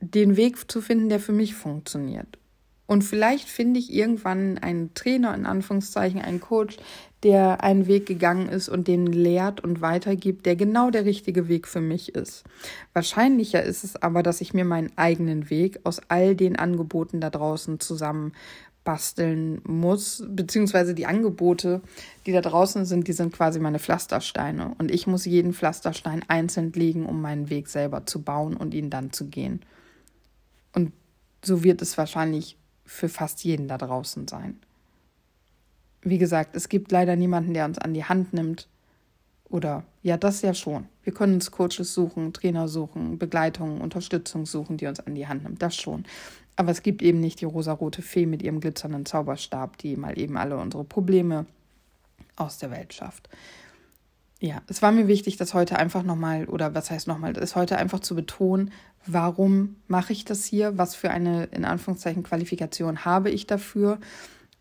den 0.00 0.36
Weg 0.36 0.70
zu 0.70 0.80
finden, 0.80 1.08
der 1.08 1.20
für 1.20 1.32
mich 1.32 1.54
funktioniert. 1.54 2.38
Und 2.86 3.02
vielleicht 3.02 3.48
finde 3.48 3.80
ich 3.80 3.92
irgendwann 3.92 4.58
einen 4.58 4.94
Trainer, 4.94 5.34
in 5.34 5.44
Anführungszeichen, 5.44 6.20
einen 6.20 6.40
Coach, 6.40 6.76
der 7.22 7.64
einen 7.64 7.88
Weg 7.88 8.06
gegangen 8.06 8.48
ist 8.48 8.68
und 8.68 8.86
den 8.86 9.06
lehrt 9.06 9.62
und 9.62 9.80
weitergibt, 9.80 10.46
der 10.46 10.54
genau 10.54 10.90
der 10.90 11.04
richtige 11.04 11.48
Weg 11.48 11.66
für 11.66 11.80
mich 11.80 12.14
ist. 12.14 12.44
Wahrscheinlicher 12.92 13.62
ist 13.62 13.82
es 13.82 14.00
aber, 14.00 14.22
dass 14.22 14.40
ich 14.40 14.54
mir 14.54 14.64
meinen 14.64 14.92
eigenen 14.96 15.50
Weg 15.50 15.80
aus 15.82 16.00
all 16.08 16.36
den 16.36 16.56
Angeboten 16.56 17.20
da 17.20 17.30
draußen 17.30 17.80
zusammen 17.80 18.32
basteln 18.84 19.60
muss, 19.64 20.22
beziehungsweise 20.28 20.94
die 20.94 21.06
Angebote, 21.06 21.80
die 22.24 22.32
da 22.32 22.40
draußen 22.40 22.84
sind, 22.84 23.08
die 23.08 23.12
sind 23.12 23.32
quasi 23.32 23.58
meine 23.58 23.80
Pflastersteine. 23.80 24.76
Und 24.78 24.92
ich 24.92 25.08
muss 25.08 25.24
jeden 25.24 25.52
Pflasterstein 25.52 26.22
einzeln 26.28 26.72
legen, 26.72 27.04
um 27.04 27.20
meinen 27.20 27.50
Weg 27.50 27.66
selber 27.66 28.06
zu 28.06 28.22
bauen 28.22 28.56
und 28.56 28.74
ihn 28.74 28.88
dann 28.88 29.12
zu 29.12 29.26
gehen. 29.26 29.60
Und 30.72 30.92
so 31.44 31.64
wird 31.64 31.82
es 31.82 31.98
wahrscheinlich 31.98 32.56
für 32.86 33.08
fast 33.08 33.44
jeden 33.44 33.68
da 33.68 33.76
draußen 33.76 34.28
sein. 34.28 34.58
Wie 36.02 36.18
gesagt, 36.18 36.54
es 36.56 36.68
gibt 36.68 36.92
leider 36.92 37.16
niemanden, 37.16 37.52
der 37.52 37.64
uns 37.64 37.78
an 37.78 37.92
die 37.92 38.04
Hand 38.04 38.32
nimmt. 38.32 38.68
Oder 39.48 39.84
ja, 40.02 40.16
das 40.16 40.42
ja 40.42 40.54
schon. 40.54 40.86
Wir 41.02 41.12
können 41.12 41.34
uns 41.34 41.50
Coaches 41.50 41.94
suchen, 41.94 42.32
Trainer 42.32 42.68
suchen, 42.68 43.18
Begleitung, 43.18 43.80
Unterstützung 43.80 44.46
suchen, 44.46 44.76
die 44.76 44.86
uns 44.86 45.00
an 45.00 45.14
die 45.14 45.26
Hand 45.26 45.44
nimmt. 45.44 45.62
Das 45.62 45.76
schon. 45.76 46.04
Aber 46.56 46.70
es 46.70 46.82
gibt 46.82 47.02
eben 47.02 47.20
nicht 47.20 47.40
die 47.40 47.44
rosarote 47.44 48.02
Fee 48.02 48.26
mit 48.26 48.42
ihrem 48.42 48.60
glitzernden 48.60 49.04
Zauberstab, 49.04 49.78
die 49.78 49.96
mal 49.96 50.18
eben 50.18 50.36
alle 50.36 50.56
unsere 50.56 50.84
Probleme 50.84 51.46
aus 52.36 52.58
der 52.58 52.70
Welt 52.70 52.94
schafft. 52.94 53.28
Ja, 54.38 54.60
es 54.68 54.82
war 54.82 54.92
mir 54.92 55.08
wichtig, 55.08 55.38
das 55.38 55.54
heute 55.54 55.78
einfach 55.78 56.02
nochmal, 56.02 56.44
oder 56.44 56.74
was 56.74 56.90
heißt 56.90 57.08
nochmal, 57.08 57.32
das 57.32 57.56
heute 57.56 57.78
einfach 57.78 58.00
zu 58.00 58.14
betonen, 58.14 58.70
warum 59.06 59.76
mache 59.88 60.12
ich 60.12 60.26
das 60.26 60.44
hier, 60.44 60.76
was 60.76 60.94
für 60.94 61.10
eine, 61.10 61.44
in 61.44 61.64
Anführungszeichen, 61.64 62.22
Qualifikation 62.22 63.04
habe 63.04 63.30
ich 63.30 63.46
dafür? 63.46 63.98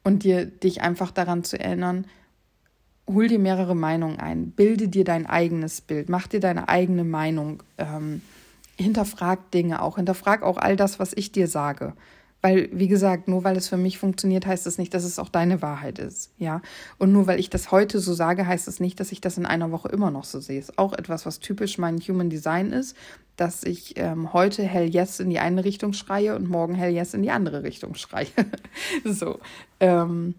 Und 0.04 0.24
dir, 0.24 0.46
dich 0.46 0.82
einfach 0.82 1.12
daran 1.12 1.44
zu 1.44 1.60
erinnern, 1.60 2.06
hol 3.08 3.28
dir 3.28 3.40
mehrere 3.40 3.76
Meinungen 3.76 4.20
ein, 4.20 4.52
bilde 4.52 4.88
dir 4.88 5.04
dein 5.04 5.26
eigenes 5.26 5.82
Bild, 5.82 6.10
mach 6.10 6.28
dir 6.28 6.40
deine 6.40 6.70
eigene 6.70 7.04
Meinung, 7.04 7.64
ähm, 7.78 8.22
hinterfrag 8.78 9.52
Dinge 9.52 9.82
auch, 9.82 9.96
hinterfrag 9.98 10.44
auch 10.44 10.58
all 10.58 10.76
das, 10.76 11.00
was 11.00 11.12
ich 11.14 11.32
dir 11.32 11.48
sage. 11.48 11.94
Weil, 12.46 12.70
wie 12.72 12.88
gesagt, 12.88 13.28
nur 13.28 13.44
weil 13.44 13.58
es 13.58 13.70
für 13.70 13.76
mich 13.76 13.98
funktioniert, 13.98 14.46
heißt 14.46 14.68
es 14.68 14.78
nicht, 14.78 14.94
dass 14.94 15.04
es 15.04 15.18
auch 15.18 15.30
deine 15.30 15.64
Wahrheit 15.64 15.98
ist. 15.98 16.30
Ja. 16.38 16.62
Und 17.00 17.12
nur 17.12 17.26
weil 17.26 17.40
ich 17.40 17.50
das 17.50 17.72
heute 17.72 18.00
so 18.00 18.14
sage, 18.14 18.46
heißt 18.46 18.68
es 18.68 18.80
nicht, 18.80 19.00
dass 19.00 19.12
ich 19.12 19.20
das 19.20 19.40
in 19.40 19.48
einer 19.48 19.72
Woche 19.72 19.90
immer 19.90 20.12
noch 20.12 20.26
so 20.26 20.40
sehe. 20.40 20.60
Ist 20.60 20.78
auch 20.78 20.94
etwas, 20.94 21.26
was 21.26 21.40
typisch 21.40 21.80
mein 21.80 21.98
Human 21.98 22.30
Design 22.30 22.72
ist, 22.72 22.96
dass 23.36 23.64
ich 23.64 23.98
ähm, 23.98 24.32
heute 24.32 24.62
Hell 24.62 24.88
Yes 24.88 25.20
in 25.20 25.32
die 25.32 25.40
eine 25.40 25.66
Richtung 25.66 25.94
schreie 25.94 26.36
und 26.36 26.48
morgen 26.48 26.76
Hell 26.76 26.94
Yes 26.94 27.16
in 27.16 27.24
die 27.24 27.32
andere 27.32 27.64
Richtung 27.64 27.96
schreie. 27.96 28.28
so. 29.04 29.40
Ähm, 29.80 30.36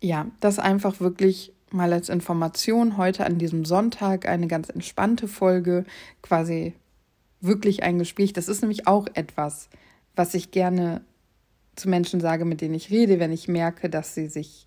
ja, 0.00 0.26
das 0.38 0.60
einfach 0.60 1.00
wirklich 1.00 1.52
mal 1.72 1.92
als 1.92 2.08
Information 2.08 2.98
heute 2.98 3.26
an 3.26 3.36
diesem 3.36 3.64
Sonntag 3.64 4.28
eine 4.28 4.46
ganz 4.46 4.68
entspannte 4.68 5.26
Folge, 5.26 5.84
quasi 6.22 6.74
wirklich 7.40 7.82
ein 7.82 7.98
Gespräch. 7.98 8.32
Das 8.32 8.46
ist 8.46 8.60
nämlich 8.60 8.86
auch 8.86 9.08
etwas, 9.14 9.68
was 10.14 10.34
ich 10.34 10.50
gerne 10.50 11.02
zu 11.76 11.88
Menschen 11.88 12.20
sage, 12.20 12.44
mit 12.44 12.60
denen 12.60 12.74
ich 12.74 12.90
rede, 12.90 13.18
wenn 13.18 13.32
ich 13.32 13.48
merke, 13.48 13.88
dass 13.88 14.14
sie 14.14 14.28
sich, 14.28 14.66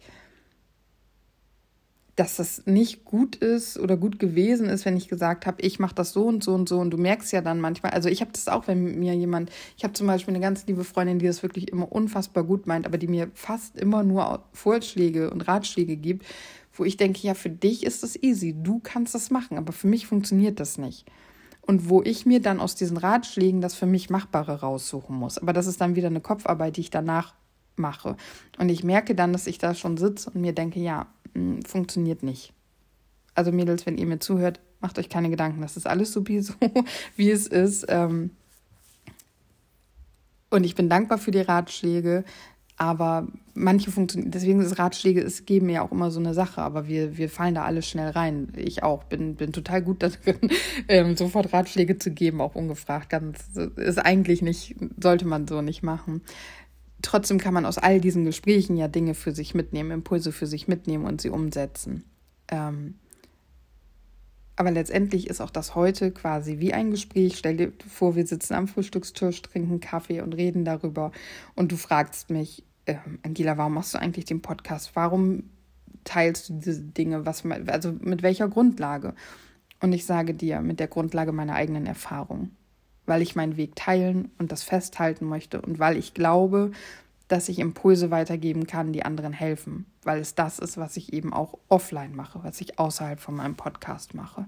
dass 2.16 2.38
das 2.38 2.66
nicht 2.66 3.06
gut 3.06 3.36
ist 3.36 3.78
oder 3.78 3.96
gut 3.98 4.18
gewesen 4.18 4.68
ist, 4.70 4.86
wenn 4.86 4.98
ich 4.98 5.08
gesagt 5.08 5.46
habe, 5.46 5.62
ich 5.62 5.80
mache 5.80 5.94
das 5.94 6.14
so 6.14 6.26
und 6.26 6.44
so 6.44 6.54
und 6.54 6.68
so. 6.68 6.80
Und 6.80 6.92
du 6.92 6.98
merkst 6.98 7.32
ja 7.32 7.42
dann 7.42 7.62
manchmal, 7.62 7.92
also 7.92 8.10
ich 8.10 8.22
habe 8.22 8.32
das 8.32 8.48
auch, 8.48 8.68
wenn 8.68 9.00
mir 9.00 9.14
jemand, 9.14 9.52
ich 9.78 9.84
habe 9.84 9.94
zum 9.94 10.08
Beispiel 10.08 10.34
eine 10.34 10.42
ganz 10.42 10.66
liebe 10.66 10.84
Freundin, 10.84 11.20
die 11.20 11.28
das 11.28 11.44
wirklich 11.44 11.72
immer 11.72 11.92
unfassbar 11.92 12.44
gut 12.44 12.66
meint, 12.66 12.86
aber 12.88 12.98
die 12.98 13.08
mir 13.08 13.30
fast 13.34 13.78
immer 13.78 14.04
nur 14.04 14.44
Vorschläge 14.54 15.30
und 15.30 15.48
Ratschläge 15.48 15.98
gibt, 15.98 16.26
wo 16.74 16.86
ich 16.86 16.98
denke, 16.98 17.20
ja, 17.22 17.36
für 17.36 17.50
dich 17.50 17.86
ist 17.86 18.02
das 18.04 18.22
easy, 18.22 18.56
du 18.58 18.80
kannst 18.80 19.14
das 19.14 19.30
machen, 19.30 19.58
aber 19.58 19.74
für 19.74 19.88
mich 19.88 20.08
funktioniert 20.08 20.60
das 20.60 20.78
nicht 20.78 21.06
und 21.66 21.90
wo 21.90 22.02
ich 22.04 22.26
mir 22.26 22.42
dann 22.42 22.60
aus 22.60 22.76
diesen 22.76 22.98
Ratschlägen 22.98 23.62
das 23.62 23.76
für 23.76 23.86
mich 23.86 24.10
Machbare 24.10 24.62
raussuchen 24.62 25.16
muss. 25.16 25.38
Aber 25.38 25.54
das 25.54 25.68
ist 25.68 25.82
dann 25.82 25.96
wieder 25.96 26.08
eine 26.08 26.22
Kopfarbeit, 26.22 26.78
die 26.78 26.82
ich 26.82 26.90
danach 26.90 27.34
mache. 27.76 28.16
Und 28.58 28.70
ich 28.70 28.84
merke 28.84 29.16
dann, 29.16 29.34
dass 29.34 29.48
ich 29.48 29.58
da 29.58 29.74
schon 29.74 29.98
sitze 29.98 30.30
und 30.30 30.42
mir 30.42 30.54
denke, 30.54 30.80
ja, 30.80 31.08
hm, 31.34 31.64
funktioniert 31.64 32.24
nicht. 32.24 32.54
Also 33.34 33.52
Mädels, 33.52 33.86
wenn 33.86 33.98
ihr 33.98 34.06
mir 34.06 34.20
zuhört, 34.20 34.60
macht 34.80 35.00
euch 35.00 35.10
keine 35.10 35.30
Gedanken. 35.30 35.62
Das 35.62 35.76
ist 35.76 35.88
alles 35.88 36.12
so, 36.12 36.26
wie 37.16 37.32
es 37.32 37.48
ist. 37.48 37.86
Ähm. 37.90 38.32
Und 40.50 40.64
ich 40.64 40.76
bin 40.76 40.90
dankbar 40.90 41.18
für 41.18 41.32
die 41.32 41.42
Ratschläge. 41.42 42.24
Aber 42.78 43.28
manche 43.54 43.90
funktionieren, 43.90 44.32
deswegen 44.32 44.60
ist 44.60 44.78
Ratschläge, 44.78 45.22
es 45.22 45.46
geben 45.46 45.70
ja 45.70 45.82
auch 45.82 45.94
immer 45.94 46.12
so 46.12 46.20
eine 46.20 46.34
Sache, 46.34 46.62
aber 46.62 46.88
wir, 46.88 47.18
wir 47.18 47.30
fallen 47.30 47.56
da 47.56 47.64
alle 47.64 47.82
schnell 47.82 48.10
rein. 48.10 48.52
Ich 48.58 48.84
auch, 48.84 49.06
bin, 49.06 49.36
bin 49.36 49.54
total 49.54 49.82
gut 49.82 50.04
darin, 50.04 50.50
ähm, 50.90 51.16
sofort 51.16 51.54
Ratschläge 51.54 51.98
zu 51.98 52.12
geben, 52.12 52.42
auch 52.42 52.56
ungefragt. 52.56 53.10
Ganz, 53.10 53.48
ist 53.78 54.00
eigentlich 54.00 54.42
nicht, 54.42 54.76
sollte 55.02 55.26
man 55.26 55.48
so 55.48 55.62
nicht 55.62 55.84
machen. 55.84 56.22
Trotzdem 57.02 57.38
kann 57.38 57.54
man 57.54 57.66
aus 57.66 57.78
all 57.78 58.02
diesen 58.02 58.26
Gesprächen 58.26 58.76
ja 58.76 58.90
Dinge 58.90 59.14
für 59.14 59.32
sich 59.32 59.56
mitnehmen, 59.56 59.92
Impulse 59.92 60.34
für 60.34 60.48
sich 60.48 60.68
mitnehmen 60.68 61.06
und 61.06 61.22
sie 61.22 61.30
umsetzen. 61.30 62.04
Ähm, 62.50 62.96
aber 64.56 64.72
letztendlich 64.72 65.30
ist 65.30 65.42
auch 65.42 65.50
das 65.50 65.76
heute 65.76 66.12
quasi 66.12 66.60
wie 66.60 66.74
ein 66.74 66.92
Gespräch. 66.92 67.38
Stell 67.38 67.58
dir 67.58 67.74
vor, 67.88 68.16
wir 68.16 68.26
sitzen 68.26 68.54
am 68.54 68.68
Frühstückstisch, 68.68 69.42
trinken 69.42 69.80
Kaffee 69.80 70.22
und 70.22 70.34
reden 70.34 70.64
darüber. 70.64 71.12
Und 71.56 71.72
du 71.72 71.78
fragst 71.78 72.30
mich, 72.30 72.64
äh, 72.86 72.96
Angela, 73.24 73.58
warum 73.58 73.74
machst 73.74 73.94
du 73.94 74.00
eigentlich 74.00 74.26
den 74.26 74.42
Podcast? 74.42 74.92
Warum 74.96 75.44
teilst 76.06 76.50
du 76.50 76.54
diese 76.54 76.82
Dinge? 76.82 77.26
Was, 77.26 77.44
also 77.68 77.94
mit 78.00 78.24
welcher 78.24 78.48
Grundlage? 78.48 79.14
Und 79.82 79.92
ich 79.92 80.06
sage 80.06 80.34
dir, 80.34 80.62
mit 80.62 80.80
der 80.80 80.88
Grundlage 80.88 81.34
meiner 81.34 81.56
eigenen 81.56 81.86
Erfahrung. 81.86 82.52
Weil 83.06 83.22
ich 83.22 83.36
meinen 83.36 83.58
Weg 83.58 83.76
teilen 83.76 84.32
und 84.38 84.52
das 84.52 84.64
festhalten 84.64 85.26
möchte 85.26 85.62
und 85.62 85.80
weil 85.80 85.98
ich 85.98 86.14
glaube, 86.14 86.72
dass 87.28 87.50
ich 87.50 87.60
Impulse 87.60 88.12
weitergeben 88.12 88.68
kann, 88.68 88.94
die 88.94 89.04
anderen 89.04 89.34
helfen, 89.34 89.86
weil 90.04 90.20
es 90.20 90.36
das 90.36 90.60
ist, 90.60 90.78
was 90.78 90.98
ich 90.98 91.14
eben 91.14 91.34
auch 91.34 91.58
offline 91.70 92.16
mache, 92.16 92.44
was 92.44 92.62
ich 92.62 92.78
außerhalb 92.78 93.20
von 93.20 93.36
meinem 93.36 93.56
Podcast 93.56 94.14
mache. 94.14 94.46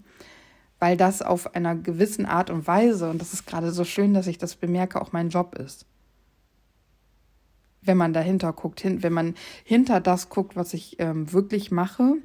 Weil 0.80 0.96
das 0.96 1.24
auf 1.24 1.56
einer 1.56 1.76
gewissen 1.76 2.28
Art 2.28 2.52
und 2.52 2.68
Weise, 2.68 3.10
und 3.10 3.20
das 3.20 3.34
ist 3.34 3.48
gerade 3.48 3.72
so 3.72 3.84
schön, 3.84 4.14
dass 4.14 4.28
ich 4.28 4.38
das 4.38 4.56
bemerke, 4.56 5.02
auch 5.02 5.12
mein 5.12 5.30
Job 5.30 5.56
ist. 5.56 5.86
Wenn 7.82 7.98
man 7.98 8.14
dahinter 8.14 8.54
guckt, 8.54 8.84
wenn 8.84 9.14
man 9.14 9.34
hinter 9.64 10.00
das 10.00 10.30
guckt, 10.30 10.56
was 10.56 10.74
ich 10.74 11.00
ähm, 11.00 11.32
wirklich 11.34 11.72
mache, 11.72 12.16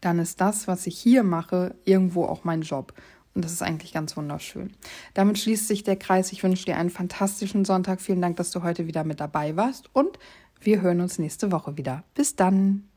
dann 0.00 0.18
ist 0.18 0.40
das, 0.40 0.68
was 0.68 0.86
ich 0.86 0.98
hier 0.98 1.22
mache, 1.22 1.74
irgendwo 1.84 2.24
auch 2.24 2.44
mein 2.44 2.62
Job. 2.62 2.92
Und 3.34 3.44
das 3.44 3.52
ist 3.52 3.62
eigentlich 3.62 3.92
ganz 3.92 4.16
wunderschön. 4.16 4.72
Damit 5.14 5.38
schließt 5.38 5.68
sich 5.68 5.84
der 5.84 5.96
Kreis. 5.96 6.32
Ich 6.32 6.42
wünsche 6.42 6.64
dir 6.64 6.76
einen 6.76 6.90
fantastischen 6.90 7.64
Sonntag. 7.64 8.00
Vielen 8.00 8.20
Dank, 8.20 8.36
dass 8.36 8.50
du 8.50 8.62
heute 8.62 8.86
wieder 8.86 9.04
mit 9.04 9.20
dabei 9.20 9.54
warst. 9.56 9.94
Und 9.94 10.18
wir 10.60 10.80
hören 10.80 11.00
uns 11.00 11.18
nächste 11.18 11.52
Woche 11.52 11.76
wieder. 11.76 12.04
Bis 12.14 12.34
dann. 12.34 12.87